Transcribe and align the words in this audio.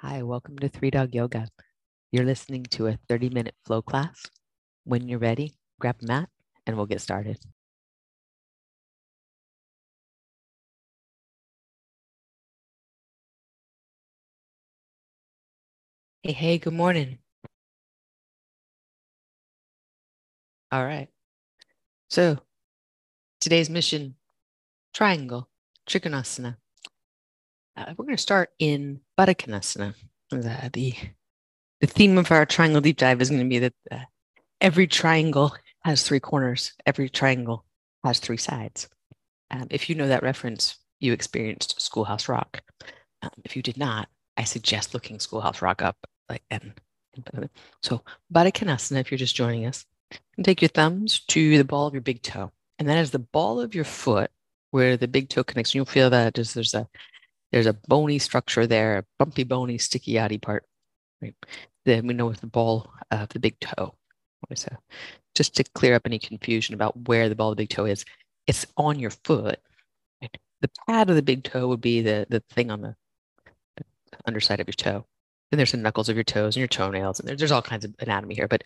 Hi, 0.00 0.22
welcome 0.22 0.56
to 0.60 0.68
Three 0.68 0.90
Dog 0.90 1.14
Yoga. 1.14 1.48
You're 2.12 2.24
listening 2.24 2.64
to 2.70 2.86
a 2.86 2.98
30 3.08 3.30
minute 3.30 3.56
flow 3.66 3.82
class. 3.82 4.22
When 4.84 5.08
you're 5.08 5.18
ready, 5.18 5.54
grab 5.80 5.96
a 6.02 6.06
mat 6.06 6.28
and 6.66 6.76
we'll 6.76 6.86
get 6.86 7.00
started. 7.00 7.38
Hey, 16.22 16.32
hey, 16.32 16.58
good 16.58 16.74
morning. 16.74 17.18
All 20.70 20.84
right. 20.84 21.08
So 22.10 22.38
today's 23.40 23.70
mission 23.70 24.16
triangle, 24.94 25.48
Trikonasana. 25.88 26.56
Uh, 27.78 27.94
we're 27.96 28.06
going 28.06 28.16
to 28.16 28.22
start 28.22 28.50
in 28.58 29.00
Baddha 29.16 29.36
The, 30.30 30.70
the, 30.72 30.94
the 31.80 31.86
theme 31.86 32.18
of 32.18 32.32
our 32.32 32.44
triangle 32.44 32.80
deep 32.80 32.96
dive 32.96 33.22
is 33.22 33.30
going 33.30 33.42
to 33.42 33.48
be 33.48 33.60
that 33.60 33.74
uh, 33.90 34.00
every 34.60 34.88
triangle 34.88 35.54
has 35.84 36.02
three 36.02 36.18
corners, 36.18 36.72
every 36.86 37.08
triangle 37.08 37.64
has 38.02 38.18
three 38.18 38.36
sides. 38.36 38.88
Um, 39.52 39.68
if 39.70 39.88
you 39.88 39.94
know 39.94 40.08
that 40.08 40.24
reference, 40.24 40.76
you 40.98 41.12
experienced 41.12 41.80
Schoolhouse 41.80 42.28
Rock. 42.28 42.62
Um, 43.22 43.30
if 43.44 43.54
you 43.54 43.62
did 43.62 43.76
not, 43.76 44.08
I 44.36 44.42
suggest 44.42 44.92
looking 44.92 45.20
Schoolhouse 45.20 45.62
Rock 45.62 45.80
up. 45.80 45.96
Like 46.28 46.42
and, 46.50 46.72
and 47.32 47.48
so 47.84 48.02
Baddha 48.34 48.52
Konasana, 48.52 49.00
if 49.00 49.12
you're 49.12 49.18
just 49.18 49.36
joining 49.36 49.66
us, 49.66 49.84
and 50.36 50.44
take 50.44 50.60
your 50.60 50.68
thumbs 50.68 51.20
to 51.28 51.56
the 51.56 51.64
ball 51.64 51.86
of 51.86 51.94
your 51.94 52.02
big 52.02 52.22
toe, 52.22 52.50
and 52.80 52.88
that 52.88 52.98
is 52.98 53.12
the 53.12 53.20
ball 53.20 53.60
of 53.60 53.76
your 53.76 53.84
foot 53.84 54.32
where 54.72 54.96
the 54.96 55.06
big 55.08 55.28
toe 55.28 55.44
connects. 55.44 55.70
And 55.70 55.76
You'll 55.76 55.84
feel 55.84 56.10
that 56.10 56.34
just 56.34 56.56
there's 56.56 56.74
a 56.74 56.88
there's 57.52 57.66
a 57.66 57.72
bony 57.72 58.18
structure 58.18 58.66
there, 58.66 58.98
a 58.98 59.04
bumpy, 59.18 59.44
bony, 59.44 59.78
sticky, 59.78 60.14
yaddy 60.14 60.40
part. 60.40 60.64
Right? 61.22 61.34
Then 61.84 62.06
we 62.06 62.14
know 62.14 62.26
with 62.26 62.40
the 62.40 62.46
ball 62.46 62.90
of 63.10 63.28
the 63.30 63.40
big 63.40 63.58
toe. 63.60 63.94
Just 65.34 65.56
to 65.56 65.64
clear 65.64 65.94
up 65.94 66.02
any 66.04 66.18
confusion 66.18 66.74
about 66.74 67.08
where 67.08 67.28
the 67.28 67.34
ball 67.34 67.50
of 67.50 67.56
the 67.56 67.62
big 67.62 67.70
toe 67.70 67.86
is, 67.86 68.04
it's 68.46 68.66
on 68.76 68.98
your 68.98 69.10
foot. 69.10 69.58
Right? 70.20 70.36
The 70.60 70.70
pad 70.86 71.10
of 71.10 71.16
the 71.16 71.22
big 71.22 71.44
toe 71.44 71.68
would 71.68 71.80
be 71.80 72.02
the, 72.02 72.26
the 72.28 72.42
thing 72.50 72.70
on 72.70 72.82
the, 72.82 72.94
the 73.76 73.84
underside 74.26 74.60
of 74.60 74.68
your 74.68 74.74
toe. 74.74 75.06
Then 75.50 75.56
there's 75.56 75.72
the 75.72 75.78
knuckles 75.78 76.08
of 76.08 76.16
your 76.16 76.24
toes 76.24 76.56
and 76.56 76.60
your 76.60 76.68
toenails, 76.68 77.20
and 77.20 77.28
there's, 77.28 77.38
there's 77.38 77.52
all 77.52 77.62
kinds 77.62 77.84
of 77.84 77.94
anatomy 78.00 78.34
here. 78.34 78.48
But 78.48 78.64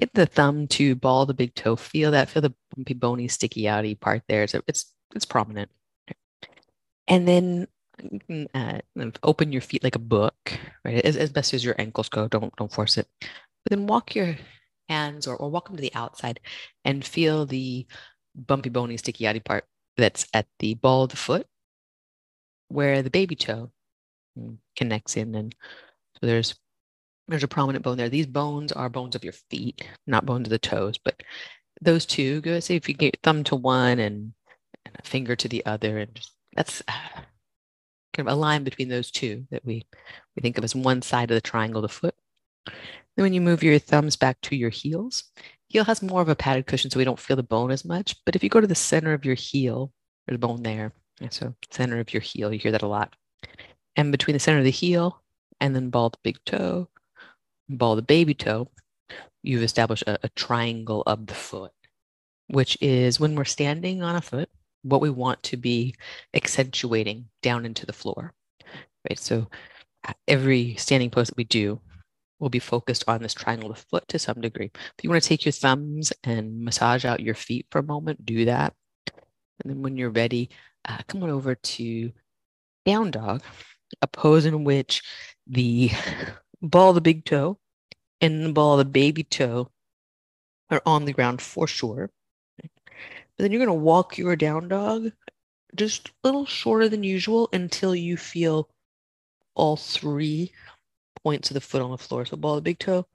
get 0.00 0.12
the 0.14 0.26
thumb 0.26 0.66
to 0.68 0.96
ball 0.96 1.26
the 1.26 1.34
big 1.34 1.54
toe. 1.54 1.76
Feel 1.76 2.10
that. 2.10 2.28
Feel 2.28 2.42
the 2.42 2.54
bumpy, 2.74 2.94
bony, 2.94 3.28
sticky, 3.28 3.62
outy 3.62 3.98
part 3.98 4.22
there. 4.28 4.46
So 4.48 4.60
it's 4.66 4.92
it's 5.14 5.24
prominent. 5.24 5.70
And 7.06 7.26
then 7.26 7.68
uh, 8.54 8.80
open 9.22 9.52
your 9.52 9.62
feet 9.62 9.84
like 9.84 9.96
a 9.96 10.00
book, 10.00 10.58
right? 10.84 11.04
As, 11.04 11.16
as 11.16 11.30
best 11.30 11.54
as 11.54 11.64
your 11.64 11.74
ankles 11.78 12.08
go. 12.08 12.28
Don't 12.28 12.54
don't 12.56 12.72
force 12.72 12.98
it. 12.98 13.06
But 13.20 13.70
then 13.70 13.86
walk 13.86 14.14
your 14.14 14.36
hands 14.88 15.26
or, 15.26 15.36
or 15.36 15.50
walk 15.50 15.66
them 15.66 15.76
to 15.76 15.82
the 15.82 15.94
outside 15.94 16.40
and 16.84 17.04
feel 17.04 17.46
the 17.46 17.86
bumpy, 18.34 18.70
bony, 18.70 18.96
sticky, 18.96 19.24
outy 19.24 19.44
part 19.44 19.64
that's 19.96 20.26
at 20.32 20.46
the 20.60 20.74
ball 20.74 21.04
of 21.04 21.10
the 21.10 21.16
foot 21.16 21.46
where 22.68 23.02
the 23.02 23.10
baby 23.10 23.34
toe 23.34 23.70
mm, 24.38 24.56
connects 24.76 25.16
in. 25.16 25.34
And 25.34 25.54
so 26.20 26.26
there's 26.26 26.54
there's 27.28 27.44
a 27.44 27.48
prominent 27.48 27.84
bone 27.84 27.98
there. 27.98 28.08
These 28.08 28.26
bones 28.26 28.72
are 28.72 28.88
bones 28.88 29.14
of 29.14 29.24
your 29.24 29.34
feet, 29.50 29.86
not 30.06 30.24
bones 30.24 30.46
of 30.46 30.50
the 30.50 30.58
toes, 30.58 30.98
but 30.98 31.22
those 31.80 32.06
two, 32.06 32.40
go 32.40 32.58
say 32.60 32.76
if 32.76 32.88
you 32.88 32.94
get 32.94 33.18
thumb 33.22 33.44
to 33.44 33.56
one 33.56 33.98
and, 33.98 34.32
and 34.86 34.96
a 34.98 35.02
finger 35.02 35.36
to 35.36 35.48
the 35.48 35.64
other, 35.66 35.98
and 35.98 36.14
just 36.14 36.32
that's 36.56 36.82
kind 38.18 38.28
of 38.28 38.34
a 38.34 38.40
line 38.40 38.64
between 38.64 38.88
those 38.88 39.10
two 39.10 39.46
that 39.50 39.64
we, 39.64 39.86
we 40.34 40.40
think 40.40 40.58
of 40.58 40.64
as 40.64 40.74
one 40.74 41.02
side 41.02 41.30
of 41.30 41.36
the 41.36 41.40
triangle, 41.40 41.80
the 41.80 41.88
foot. 41.88 42.14
Then 42.66 43.22
when 43.22 43.32
you 43.32 43.40
move 43.40 43.62
your 43.62 43.78
thumbs 43.78 44.16
back 44.16 44.40
to 44.42 44.56
your 44.56 44.70
heels, 44.70 45.24
heel 45.68 45.84
has 45.84 46.02
more 46.02 46.20
of 46.20 46.28
a 46.28 46.34
padded 46.34 46.66
cushion, 46.66 46.90
so 46.90 46.98
we 46.98 47.04
don't 47.04 47.18
feel 47.18 47.36
the 47.36 47.42
bone 47.44 47.70
as 47.70 47.84
much. 47.84 48.16
But 48.24 48.34
if 48.34 48.42
you 48.42 48.48
go 48.48 48.60
to 48.60 48.66
the 48.66 48.74
center 48.74 49.12
of 49.12 49.24
your 49.24 49.36
heel, 49.36 49.92
there's 50.26 50.36
a 50.36 50.38
bone 50.38 50.62
there. 50.62 50.92
So 51.30 51.54
center 51.70 52.00
of 52.00 52.12
your 52.12 52.22
heel, 52.22 52.52
you 52.52 52.58
hear 52.58 52.72
that 52.72 52.82
a 52.82 52.88
lot. 52.88 53.14
And 53.96 54.10
between 54.10 54.34
the 54.34 54.40
center 54.40 54.58
of 54.58 54.64
the 54.64 54.70
heel 54.70 55.22
and 55.60 55.74
then 55.74 55.90
ball 55.90 56.10
the 56.10 56.18
big 56.22 56.38
toe, 56.44 56.88
ball 57.68 57.94
the 57.96 58.02
baby 58.02 58.34
toe, 58.34 58.68
you've 59.42 59.62
established 59.62 60.04
a, 60.06 60.18
a 60.24 60.28
triangle 60.30 61.02
of 61.06 61.26
the 61.26 61.34
foot, 61.34 61.72
which 62.48 62.76
is 62.80 63.20
when 63.20 63.36
we're 63.36 63.44
standing 63.44 64.02
on 64.02 64.16
a 64.16 64.20
foot, 64.20 64.50
what 64.88 65.00
we 65.00 65.10
want 65.10 65.42
to 65.44 65.56
be 65.56 65.94
accentuating 66.34 67.26
down 67.42 67.64
into 67.64 67.86
the 67.86 67.92
floor. 67.92 68.32
Right. 69.08 69.18
So 69.18 69.48
uh, 70.06 70.12
every 70.26 70.74
standing 70.76 71.10
pose 71.10 71.28
that 71.28 71.36
we 71.36 71.44
do 71.44 71.80
will 72.38 72.48
be 72.48 72.58
focused 72.58 73.04
on 73.08 73.22
this 73.22 73.34
triangle 73.34 73.70
of 73.70 73.84
foot 73.90 74.06
to 74.08 74.18
some 74.18 74.40
degree. 74.40 74.70
If 74.74 75.02
you 75.02 75.10
want 75.10 75.22
to 75.22 75.28
take 75.28 75.44
your 75.44 75.52
thumbs 75.52 76.12
and 76.24 76.60
massage 76.60 77.04
out 77.04 77.20
your 77.20 77.34
feet 77.34 77.66
for 77.70 77.80
a 77.80 77.84
moment, 77.84 78.24
do 78.24 78.44
that. 78.44 78.74
And 79.62 79.70
then 79.70 79.82
when 79.82 79.96
you're 79.96 80.10
ready, 80.10 80.50
uh, 80.84 80.98
come 81.08 81.22
on 81.22 81.30
over 81.30 81.54
to 81.54 82.12
down 82.86 83.10
dog, 83.10 83.42
a 84.02 84.06
pose 84.06 84.46
in 84.46 84.64
which 84.64 85.02
the 85.46 85.90
ball 86.62 86.90
of 86.90 86.94
the 86.94 87.00
big 87.00 87.24
toe 87.24 87.58
and 88.20 88.44
the 88.44 88.52
ball 88.52 88.74
of 88.74 88.86
the 88.86 88.90
baby 88.90 89.24
toe 89.24 89.70
are 90.70 90.82
on 90.86 91.04
the 91.04 91.12
ground 91.12 91.40
for 91.40 91.66
sure. 91.66 92.10
But 93.38 93.44
then 93.44 93.52
you're 93.52 93.64
going 93.64 93.78
to 93.78 93.84
walk 93.84 94.18
your 94.18 94.34
down 94.34 94.66
dog 94.66 95.12
just 95.76 96.08
a 96.08 96.12
little 96.24 96.44
shorter 96.44 96.88
than 96.88 97.04
usual 97.04 97.48
until 97.52 97.94
you 97.94 98.16
feel 98.16 98.68
all 99.54 99.76
three 99.76 100.52
points 101.22 101.48
of 101.48 101.54
the 101.54 101.60
foot 101.60 101.80
on 101.80 101.92
the 101.92 101.98
floor. 101.98 102.26
So 102.26 102.36
ball 102.36 102.56
the 102.56 102.62
big 102.62 102.80
toe, 102.80 103.06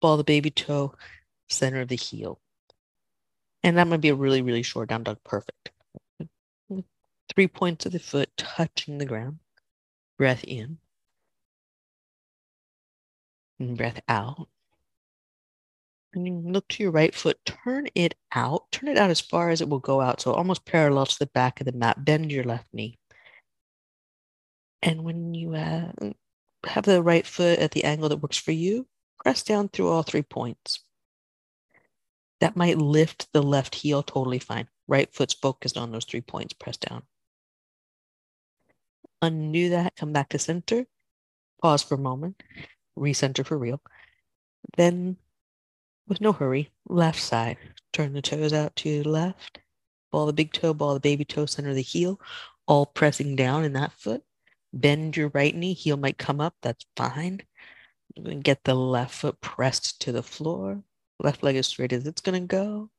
ball 0.00 0.16
the 0.16 0.24
baby 0.24 0.50
toe, 0.50 0.94
center 1.50 1.82
of 1.82 1.88
the 1.88 1.96
heel. 1.96 2.40
And 3.62 3.76
that 3.76 3.86
might 3.86 4.00
be 4.00 4.08
a 4.08 4.14
really, 4.14 4.40
really 4.40 4.62
short 4.62 4.88
down 4.88 5.02
dog. 5.02 5.18
Perfect. 5.22 5.70
Three 7.34 7.48
points 7.48 7.84
of 7.84 7.92
the 7.92 7.98
foot 7.98 8.30
touching 8.38 8.96
the 8.96 9.04
ground. 9.04 9.38
Breath 10.16 10.44
in. 10.44 10.78
And 13.60 13.76
breath 13.76 14.00
out 14.08 14.48
look 16.14 16.66
to 16.68 16.82
your 16.82 16.92
right 16.92 17.14
foot, 17.14 17.38
turn 17.44 17.88
it 17.94 18.14
out, 18.34 18.70
turn 18.72 18.88
it 18.88 18.98
out 18.98 19.10
as 19.10 19.20
far 19.20 19.50
as 19.50 19.60
it 19.60 19.68
will 19.68 19.78
go 19.78 20.00
out. 20.00 20.20
So 20.20 20.32
almost 20.32 20.64
parallel 20.64 21.06
to 21.06 21.18
the 21.18 21.26
back 21.26 21.60
of 21.60 21.66
the 21.66 21.72
mat, 21.72 22.04
bend 22.04 22.32
your 22.32 22.44
left 22.44 22.68
knee. 22.72 22.98
And 24.82 25.04
when 25.04 25.34
you 25.34 25.54
uh, 25.54 25.92
have 26.66 26.84
the 26.84 27.02
right 27.02 27.26
foot 27.26 27.58
at 27.58 27.72
the 27.72 27.84
angle 27.84 28.08
that 28.08 28.22
works 28.22 28.38
for 28.38 28.52
you, 28.52 28.86
press 29.22 29.42
down 29.42 29.68
through 29.68 29.88
all 29.88 30.02
three 30.02 30.22
points. 30.22 30.80
That 32.40 32.56
might 32.56 32.78
lift 32.78 33.28
the 33.32 33.42
left 33.42 33.74
heel 33.74 34.02
totally 34.02 34.38
fine. 34.38 34.68
Right 34.86 35.12
foot's 35.12 35.34
focused 35.34 35.76
on 35.76 35.90
those 35.90 36.04
three 36.04 36.20
points, 36.20 36.54
press 36.54 36.76
down. 36.76 37.02
Undo 39.20 39.70
that, 39.70 39.96
come 39.96 40.12
back 40.12 40.28
to 40.30 40.38
center, 40.38 40.86
pause 41.60 41.82
for 41.82 41.96
a 41.96 41.98
moment, 41.98 42.40
recenter 42.96 43.44
for 43.44 43.58
real. 43.58 43.82
Then 44.76 45.16
with 46.08 46.20
no 46.20 46.32
hurry, 46.32 46.70
left 46.88 47.20
side. 47.20 47.58
Turn 47.92 48.12
the 48.12 48.22
toes 48.22 48.52
out 48.52 48.74
to 48.76 49.02
the 49.02 49.08
left. 49.08 49.58
Ball 50.10 50.26
the 50.26 50.32
big 50.32 50.52
toe, 50.52 50.72
ball 50.74 50.94
the 50.94 51.00
baby 51.00 51.24
toe, 51.24 51.46
center 51.46 51.70
of 51.70 51.74
the 51.74 51.82
heel, 51.82 52.20
all 52.66 52.86
pressing 52.86 53.36
down 53.36 53.64
in 53.64 53.74
that 53.74 53.92
foot. 53.92 54.22
Bend 54.72 55.16
your 55.16 55.28
right 55.34 55.54
knee, 55.54 55.74
heel 55.74 55.96
might 55.96 56.18
come 56.18 56.40
up, 56.40 56.54
that's 56.62 56.84
fine. 56.96 57.42
Get 58.42 58.64
the 58.64 58.74
left 58.74 59.14
foot 59.14 59.40
pressed 59.40 60.00
to 60.02 60.12
the 60.12 60.22
floor. 60.22 60.82
Left 61.20 61.42
leg 61.42 61.56
as 61.56 61.66
straight 61.66 61.92
as 61.92 62.06
it's 62.06 62.20
gonna 62.20 62.40
go. 62.40 62.90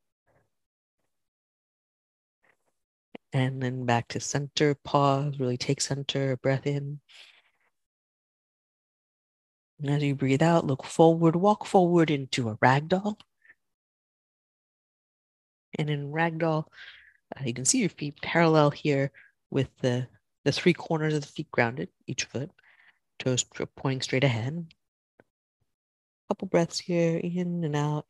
And 3.33 3.61
then 3.61 3.85
back 3.85 4.07
to 4.09 4.19
center, 4.19 4.75
pause, 4.75 5.39
really 5.39 5.57
take 5.57 5.81
center, 5.81 6.37
breath 6.37 6.65
in. 6.65 6.99
And 9.79 9.89
as 9.89 10.03
you 10.03 10.13
breathe 10.13 10.43
out, 10.43 10.67
look 10.67 10.83
forward, 10.83 11.35
walk 11.35 11.65
forward 11.65 12.11
into 12.11 12.49
a 12.49 12.57
ragdoll. 12.57 13.17
And 15.77 15.89
in 15.89 16.11
ragdoll, 16.11 16.65
uh, 17.35 17.43
you 17.45 17.53
can 17.53 17.63
see 17.65 17.79
your 17.79 17.89
feet 17.89 18.21
parallel 18.21 18.71
here 18.71 19.11
with 19.49 19.69
the, 19.81 20.07
the 20.43 20.51
three 20.51 20.73
corners 20.73 21.13
of 21.13 21.21
the 21.21 21.27
feet 21.27 21.49
grounded, 21.51 21.89
each 22.07 22.25
foot, 22.25 22.51
toes 23.19 23.45
pointing 23.77 24.01
straight 24.01 24.23
ahead. 24.25 24.65
Couple 26.27 26.47
breaths 26.47 26.79
here, 26.79 27.17
in 27.17 27.63
and 27.63 27.75
out. 27.75 28.05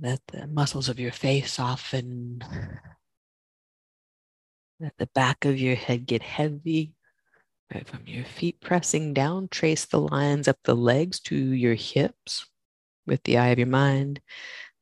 Let 0.00 0.20
the 0.26 0.48
muscles 0.48 0.88
of 0.88 0.98
your 0.98 1.12
face 1.12 1.52
soften. 1.52 2.44
Let 4.80 4.98
the 4.98 5.06
back 5.06 5.44
of 5.44 5.58
your 5.58 5.76
head 5.76 6.06
get 6.06 6.22
heavy. 6.22 6.95
Right 7.74 7.86
from 7.86 8.06
your 8.06 8.24
feet 8.24 8.60
pressing 8.60 9.12
down, 9.12 9.48
trace 9.48 9.86
the 9.86 10.00
lines 10.00 10.46
up 10.46 10.58
the 10.62 10.76
legs 10.76 11.18
to 11.20 11.36
your 11.36 11.74
hips 11.74 12.46
with 13.06 13.22
the 13.24 13.38
eye 13.38 13.48
of 13.48 13.58
your 13.58 13.66
mind, 13.66 14.20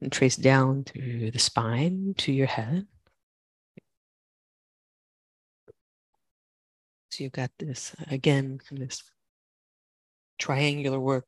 and 0.01 0.13
trace 0.13 0.37
down 0.37 0.85
through 0.85 1.31
the 1.31 1.39
spine 1.39 2.15
to 2.19 2.33
your 2.33 2.47
head. 2.47 2.87
So 7.11 7.25
you've 7.25 7.33
got 7.33 7.53
this 7.59 7.95
again, 8.11 8.61
this 8.71 9.03
triangular 10.39 11.01
work, 11.01 11.27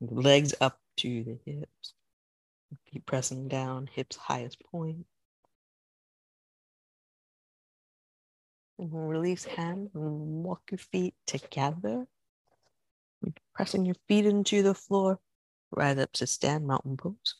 legs 0.00 0.54
up 0.60 0.80
to 0.96 1.24
the 1.24 1.38
hips, 1.44 1.94
feet 2.90 3.06
pressing 3.06 3.46
down, 3.46 3.88
hips 3.92 4.16
highest 4.16 4.60
point. 4.72 5.06
Mm-hmm. 8.80 8.96
Release 8.96 9.44
hand 9.44 9.90
and 9.94 10.44
walk 10.44 10.62
your 10.70 10.78
feet 10.78 11.14
together. 11.26 12.06
Pressing 13.54 13.86
your 13.86 13.96
feet 14.06 14.26
into 14.26 14.62
the 14.62 14.74
floor, 14.74 15.18
right 15.70 15.98
up 15.98 16.12
to 16.12 16.26
stand 16.26 16.66
mountain 16.66 16.96
pose. 16.96 17.36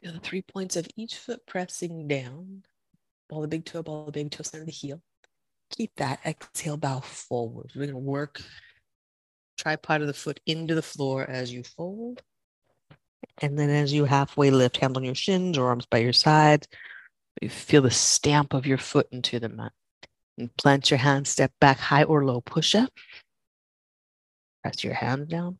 Feel 0.00 0.14
the 0.14 0.20
three 0.20 0.42
points 0.42 0.76
of 0.76 0.88
each 0.96 1.16
foot 1.16 1.46
pressing 1.46 2.08
down. 2.08 2.62
Ball 3.28 3.42
the 3.42 3.48
big 3.48 3.66
toe, 3.66 3.82
ball 3.82 4.06
the 4.06 4.12
baby 4.12 4.30
toe, 4.30 4.42
center 4.42 4.64
the 4.64 4.72
heel 4.72 5.02
keep 5.70 5.94
that 5.96 6.20
exhale 6.26 6.76
bow 6.76 7.00
forward. 7.00 7.70
We're 7.74 7.86
going 7.86 7.94
to 7.94 7.98
work 7.98 8.42
tripod 9.56 10.00
of 10.00 10.06
the 10.06 10.12
foot 10.12 10.40
into 10.46 10.74
the 10.74 10.82
floor 10.82 11.28
as 11.28 11.52
you 11.52 11.62
fold. 11.62 12.22
And 13.38 13.58
then 13.58 13.70
as 13.70 13.92
you 13.92 14.04
halfway 14.04 14.50
lift, 14.50 14.76
hands 14.78 14.96
on 14.96 15.04
your 15.04 15.14
shins 15.14 15.56
or 15.56 15.68
arms 15.68 15.86
by 15.86 15.98
your 15.98 16.12
sides, 16.12 16.68
you 17.40 17.48
feel 17.48 17.82
the 17.82 17.90
stamp 17.90 18.54
of 18.54 18.66
your 18.66 18.78
foot 18.78 19.08
into 19.12 19.38
the 19.38 19.48
mat. 19.48 19.72
And 20.38 20.54
plant 20.56 20.90
your 20.90 20.98
hand, 20.98 21.26
step 21.26 21.52
back, 21.60 21.78
high 21.78 22.04
or 22.04 22.24
low 22.24 22.40
push 22.40 22.74
up. 22.74 22.90
Press 24.62 24.84
your 24.84 24.94
hand 24.94 25.28
down 25.28 25.58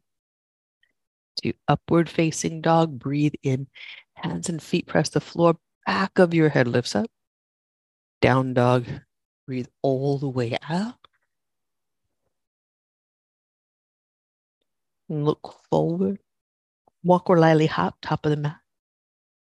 to 1.42 1.52
upward 1.68 2.08
facing 2.08 2.60
dog. 2.60 2.98
Breathe 2.98 3.34
in, 3.42 3.66
hands 4.14 4.48
and 4.48 4.62
feet 4.62 4.86
press 4.86 5.08
the 5.08 5.20
floor. 5.20 5.56
Back 5.86 6.18
of 6.18 6.34
your 6.34 6.48
head 6.48 6.68
lifts 6.68 6.94
up. 6.94 7.10
Down 8.20 8.54
dog, 8.54 8.86
Breathe 9.50 9.66
all 9.82 10.16
the 10.16 10.28
way 10.28 10.56
out. 10.68 10.94
Look 15.08 15.56
forward. 15.68 16.20
Walk 17.02 17.28
or 17.28 17.36
lightly 17.36 17.66
hop, 17.66 17.96
top 18.00 18.24
of 18.24 18.30
the 18.30 18.36
mat. 18.36 18.60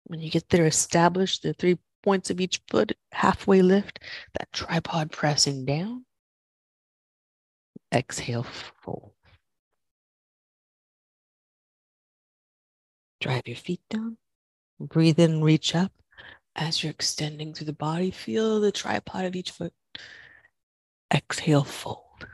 When 0.05 0.20
you 0.20 0.31
get 0.31 0.49
there, 0.49 0.64
establish 0.64 1.40
the 1.40 1.55
three 1.55 1.79
points 2.06 2.31
of 2.31 2.41
each 2.41 2.62
foot, 2.70 2.93
halfway 3.11 3.62
lift, 3.62 3.99
that 4.38 4.53
tripod 4.53 5.11
pressing 5.11 5.64
down. 5.64 6.05
Exhale, 7.93 8.44
fold. 8.44 9.11
Drive 13.20 13.43
your 13.47 13.56
feet 13.56 13.81
down. 13.91 14.19
Breathe 14.79 15.19
in, 15.19 15.43
reach 15.43 15.75
up. 15.75 15.91
As 16.55 16.85
you're 16.85 16.93
extending 16.93 17.53
through 17.53 17.67
the 17.67 17.73
body, 17.73 18.12
feel 18.12 18.61
the 18.61 18.70
tripod 18.70 19.25
of 19.25 19.35
each 19.35 19.50
foot. 19.50 19.73
Exhale, 21.12 21.64
fold. 21.64 22.29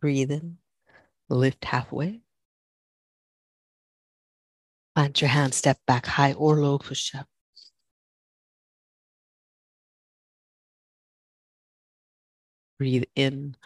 Breathe 0.00 0.32
in, 0.32 0.58
lift 1.28 1.64
halfway. 1.66 2.21
Plant 4.94 5.22
your 5.22 5.30
hand, 5.30 5.54
step 5.54 5.78
back 5.86 6.04
high 6.06 6.34
or 6.34 6.56
low 6.60 6.78
push 6.78 7.14
up. 7.14 7.26
Breathe 12.78 13.04
in, 13.14 13.56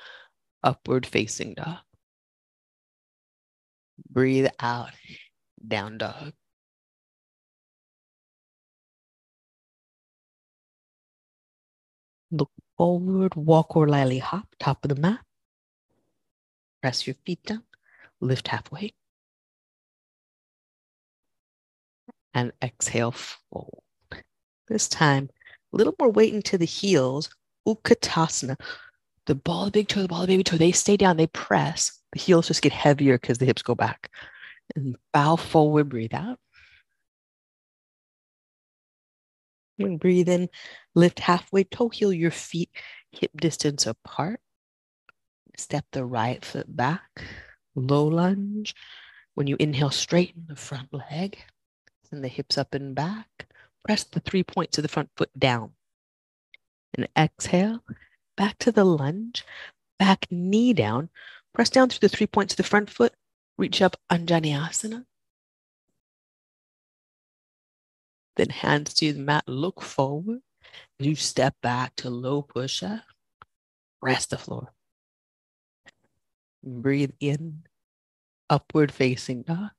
upward 0.62 1.04
facing 1.06 1.54
dog. 1.54 1.78
Breathe 4.10 4.48
out, 4.60 4.92
down 5.66 5.98
dog. 5.98 6.32
Look 12.30 12.50
forward, 12.76 13.34
walk 13.34 13.76
or 13.76 13.88
lily 13.88 14.18
hop, 14.18 14.54
top 14.60 14.84
of 14.84 14.90
the 14.90 15.00
mat. 15.00 15.20
Press 16.82 17.06
your 17.06 17.16
feet 17.24 17.42
down, 17.42 17.64
lift 18.20 18.48
halfway. 18.48 18.92
And 22.36 22.52
exhale, 22.62 23.12
fold. 23.12 23.82
This 24.68 24.88
time, 24.88 25.30
a 25.72 25.76
little 25.78 25.94
more 25.98 26.10
weight 26.10 26.34
into 26.34 26.58
the 26.58 26.66
heels, 26.66 27.30
Utkatasana. 27.66 28.60
The 29.24 29.34
ball, 29.34 29.64
the 29.64 29.70
big 29.70 29.88
toe, 29.88 30.02
the 30.02 30.08
ball, 30.08 30.20
of 30.20 30.26
the 30.26 30.34
baby 30.34 30.44
toe, 30.44 30.58
they 30.58 30.70
stay 30.70 30.98
down, 30.98 31.16
they 31.16 31.28
press. 31.28 31.98
The 32.12 32.20
heels 32.20 32.48
just 32.48 32.60
get 32.60 32.72
heavier 32.72 33.16
because 33.16 33.38
the 33.38 33.46
hips 33.46 33.62
go 33.62 33.74
back. 33.74 34.10
And 34.74 34.96
bow 35.14 35.36
forward, 35.36 35.88
breathe 35.88 36.12
out. 36.12 36.38
And 39.78 39.98
breathe 39.98 40.28
in, 40.28 40.50
lift 40.94 41.20
halfway, 41.20 41.64
toe 41.64 41.88
heel 41.88 42.12
your 42.12 42.30
feet 42.30 42.68
hip 43.12 43.30
distance 43.34 43.86
apart. 43.86 44.40
Step 45.56 45.86
the 45.92 46.04
right 46.04 46.44
foot 46.44 46.76
back, 46.76 47.24
low 47.74 48.04
lunge. 48.04 48.74
When 49.32 49.46
you 49.46 49.56
inhale, 49.58 49.90
straighten 49.90 50.44
the 50.46 50.56
front 50.56 50.92
leg, 50.92 51.38
and 52.12 52.22
the 52.22 52.28
hips 52.28 52.58
up 52.58 52.74
and 52.74 52.94
back. 52.94 53.46
Press 53.84 54.04
the 54.04 54.20
three 54.20 54.42
points 54.42 54.78
of 54.78 54.82
the 54.82 54.88
front 54.88 55.10
foot 55.16 55.30
down. 55.38 55.72
And 56.94 57.08
exhale, 57.16 57.82
back 58.36 58.58
to 58.58 58.72
the 58.72 58.84
lunge, 58.84 59.44
back 59.98 60.26
knee 60.30 60.72
down. 60.72 61.10
Press 61.54 61.70
down 61.70 61.88
through 61.88 62.08
the 62.08 62.14
three 62.14 62.26
points 62.26 62.54
of 62.54 62.58
the 62.58 62.62
front 62.62 62.90
foot. 62.90 63.14
Reach 63.58 63.80
up, 63.80 63.96
Anjaneyasana. 64.10 65.04
Then 68.36 68.50
hands 68.50 68.92
to 68.94 69.12
the 69.12 69.20
mat, 69.20 69.44
look 69.46 69.82
forward. 69.82 70.40
You 70.98 71.14
step 71.14 71.54
back 71.62 71.96
to 71.96 72.10
low 72.10 72.42
push 72.42 72.82
up. 72.82 73.00
Rest 74.02 74.30
the 74.30 74.38
floor. 74.38 74.72
Breathe 76.62 77.12
in, 77.20 77.62
upward 78.50 78.92
facing 78.92 79.42
dog. 79.42 79.70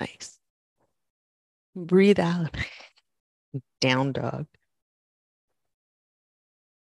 Nice. 0.00 0.38
Breathe 1.76 2.20
out, 2.20 2.56
down 3.80 4.12
dog. 4.12 4.46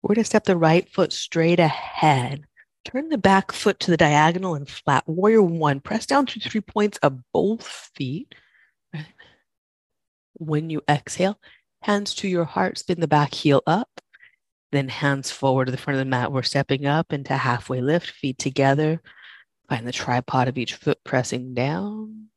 We're 0.03 0.15
going 0.15 0.23
to 0.23 0.25
step 0.25 0.45
the 0.45 0.57
right 0.57 0.91
foot 0.91 1.13
straight 1.13 1.61
ahead. 1.61 2.45
Turn 2.87 3.11
the 3.11 3.19
back 3.19 3.53
foot 3.53 3.79
to 3.81 3.91
the 3.91 3.99
diagonal 3.99 4.55
and 4.55 4.67
flat. 4.67 5.07
Warrior 5.07 5.43
one. 5.43 5.81
Press 5.81 6.07
down 6.07 6.25
to 6.27 6.41
three 6.41 6.63
points 6.63 6.99
of 7.03 7.21
both 7.33 7.67
feet. 7.95 8.35
When 10.35 10.71
you 10.71 10.81
exhale, 10.89 11.39
hands 11.83 12.15
to 12.15 12.29
your 12.29 12.47
heart, 12.47 12.79
spin 12.79 13.01
the 13.01 13.07
back 13.07 13.35
heel 13.35 13.63
up, 13.67 14.01
then 14.73 14.89
hands 14.89 15.31
forward 15.31 15.67
to 15.67 15.73
the 15.73 15.77
front 15.77 15.97
of 15.97 16.07
the 16.07 16.11
mat. 16.11 16.33
We're 16.33 16.43
stepping 16.43 16.87
up 16.87 17.13
into 17.13 17.37
halfway 17.37 17.83
lift, 17.83 18.11
feet 18.11 18.39
together. 18.39 19.03
Find 19.69 19.87
the 19.87 19.93
tripod 19.93 20.49
of 20.49 20.57
each 20.57 20.75
foot 20.77 20.99
pressing 21.05 21.53
down. 21.53 22.30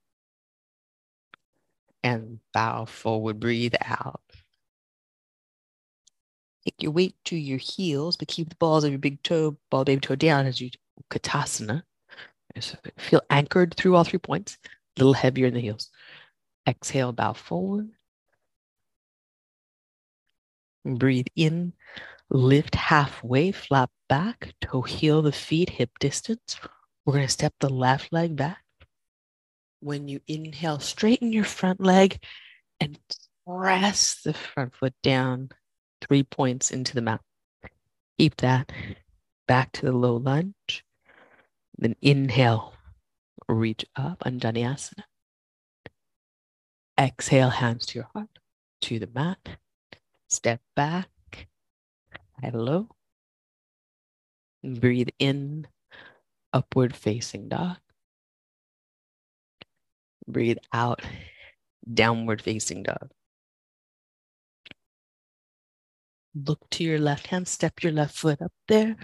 And 2.04 2.40
bow 2.54 2.86
forward, 2.86 3.40
breathe 3.40 3.76
out. 3.82 4.22
Take 6.66 6.82
your 6.82 6.92
weight 6.92 7.16
to 7.26 7.36
your 7.36 7.58
heels, 7.58 8.18
but 8.18 8.28
keep 8.28 8.50
the 8.50 8.56
balls 8.56 8.84
of 8.84 8.92
your 8.92 9.00
big 9.00 9.22
toe, 9.24 9.58
ball 9.70 9.84
baby 9.84 10.02
toe 10.02 10.16
down 10.16 10.46
as 10.46 10.62
you 10.62 10.70
katasana. 11.10 11.84
So 12.60 12.78
feel 12.98 13.22
anchored 13.30 13.76
through 13.76 13.96
all 13.96 14.04
three 14.04 14.20
points, 14.20 14.58
a 14.66 15.00
little 15.00 15.14
heavier 15.14 15.48
in 15.48 15.54
the 15.54 15.62
heels. 15.62 15.90
Exhale, 16.68 17.12
bow 17.12 17.34
forward. 17.34 17.90
Breathe 20.86 21.28
in, 21.36 21.74
lift 22.30 22.76
halfway, 22.76 23.52
flap 23.52 23.92
back, 24.10 24.54
toe 24.62 24.82
heel 24.82 25.22
the 25.22 25.32
feet, 25.32 25.70
hip 25.70 25.92
distance. 26.00 26.58
We're 27.06 27.14
going 27.14 27.26
to 27.26 27.32
step 27.32 27.54
the 27.60 27.70
left 27.70 28.14
leg 28.14 28.36
back. 28.36 28.63
When 29.84 30.08
you 30.08 30.22
inhale, 30.28 30.80
straighten 30.80 31.34
your 31.34 31.44
front 31.44 31.82
leg 31.82 32.24
and 32.80 32.98
press 33.46 34.22
the 34.24 34.34
front 34.34 34.74
foot 34.74 34.94
down 35.04 35.50
three 36.00 36.24
points 36.24 36.72
into 36.72 36.96
the 36.96 37.02
mat. 37.02 37.20
Keep 38.18 38.38
that 38.38 38.72
back 39.46 39.74
to 39.74 39.86
the 39.86 39.92
low 39.92 40.16
lunge. 40.16 40.86
Then 41.78 41.98
inhale, 42.02 42.76
reach 43.50 43.86
up, 43.98 44.20
Anjaneyasana. 44.20 45.04
Exhale, 46.98 47.50
hands 47.50 47.86
to 47.88 48.00
your 48.00 48.08
heart, 48.14 48.40
to 48.84 49.00
the 49.00 49.10
mat. 49.14 49.58
Step 50.30 50.62
back, 50.78 51.10
hello. 52.42 52.88
Breathe 54.64 55.10
in, 55.20 55.68
upward 56.54 56.96
facing 56.96 57.50
dog. 57.50 57.80
Breathe 60.28 60.58
out, 60.72 61.02
downward 61.94 62.42
facing 62.42 62.84
dog. 62.84 63.10
Look 66.36 66.68
to 66.72 66.84
your 66.84 67.00
left 67.00 67.28
hand, 67.28 67.48
step 67.48 67.84
your 67.84 67.92
left 67.92 68.18
foot 68.18 68.42
up 68.42 68.52
there, 68.68 68.96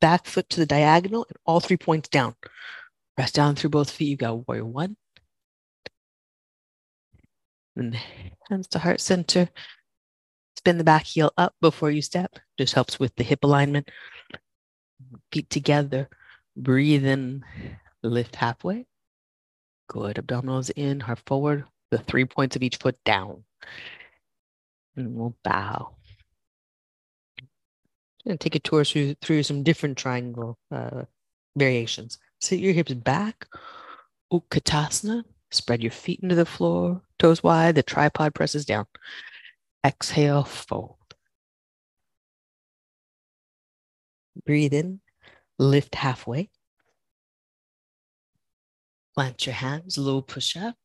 back 0.00 0.26
foot 0.26 0.48
to 0.50 0.60
the 0.60 0.66
diagonal, 0.66 1.26
and 1.28 1.36
all 1.44 1.60
three 1.60 1.76
points 1.76 2.08
down. 2.08 2.34
Press 3.16 3.32
down 3.32 3.56
through 3.56 3.70
both 3.70 3.90
feet. 3.90 4.08
You 4.08 4.16
got 4.16 4.46
warrior 4.46 4.64
one, 4.64 4.96
and 7.76 7.96
hands 8.48 8.68
to 8.68 8.78
heart 8.78 9.00
center. 9.00 9.48
Spin 10.56 10.78
the 10.78 10.84
back 10.84 11.06
heel 11.06 11.32
up 11.38 11.54
before 11.60 11.90
you 11.90 12.02
step. 12.02 12.38
Just 12.58 12.74
helps 12.74 13.00
with 13.00 13.16
the 13.16 13.24
hip 13.24 13.40
alignment. 13.42 13.90
Feet 15.32 15.48
together. 15.50 16.08
Breathe 16.56 17.06
in, 17.06 17.44
lift 18.02 18.36
halfway. 18.36 18.86
Good. 19.90 20.16
Abdominals 20.16 20.70
in, 20.76 21.00
heart 21.00 21.20
forward. 21.26 21.64
The 21.90 21.98
three 21.98 22.24
points 22.24 22.54
of 22.54 22.62
each 22.62 22.76
foot 22.76 22.96
down. 23.04 23.42
And 24.96 25.16
we'll 25.16 25.34
bow. 25.42 25.96
To 28.28 28.36
take 28.36 28.54
a 28.54 28.60
tour 28.60 28.84
through, 28.84 29.16
through 29.20 29.42
some 29.42 29.64
different 29.64 29.98
triangle 29.98 30.56
uh, 30.70 31.02
variations. 31.56 32.18
Sit 32.40 32.60
your 32.60 32.72
hips 32.72 32.92
back. 32.92 33.48
Utkatasana. 34.32 35.24
Spread 35.50 35.82
your 35.82 35.90
feet 35.90 36.20
into 36.22 36.36
the 36.36 36.46
floor, 36.46 37.02
toes 37.18 37.42
wide. 37.42 37.74
The 37.74 37.82
tripod 37.82 38.34
presses 38.34 38.64
down. 38.64 38.86
Exhale, 39.84 40.44
fold. 40.44 40.96
Breathe 44.46 44.72
in, 44.72 45.00
lift 45.58 45.96
halfway. 45.96 46.50
Plant 49.20 49.44
your 49.44 49.54
hands, 49.54 49.98
low 49.98 50.22
push 50.22 50.56
up. 50.56 50.76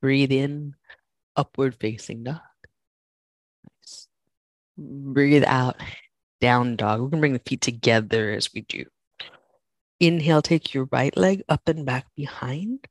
Breathe 0.00 0.30
in, 0.30 0.76
upward 1.34 1.74
facing 1.74 2.22
dog. 2.22 2.38
Nice. 3.82 4.06
Breathe 4.78 5.42
out, 5.44 5.74
down 6.40 6.76
dog. 6.76 7.00
We're 7.00 7.08
going 7.08 7.18
to 7.18 7.20
bring 7.20 7.32
the 7.32 7.40
feet 7.40 7.62
together 7.62 8.30
as 8.30 8.54
we 8.54 8.60
do. 8.60 8.84
Inhale, 9.98 10.40
take 10.40 10.72
your 10.72 10.88
right 10.92 11.16
leg 11.16 11.42
up 11.48 11.68
and 11.68 11.84
back 11.84 12.06
behind. 12.14 12.86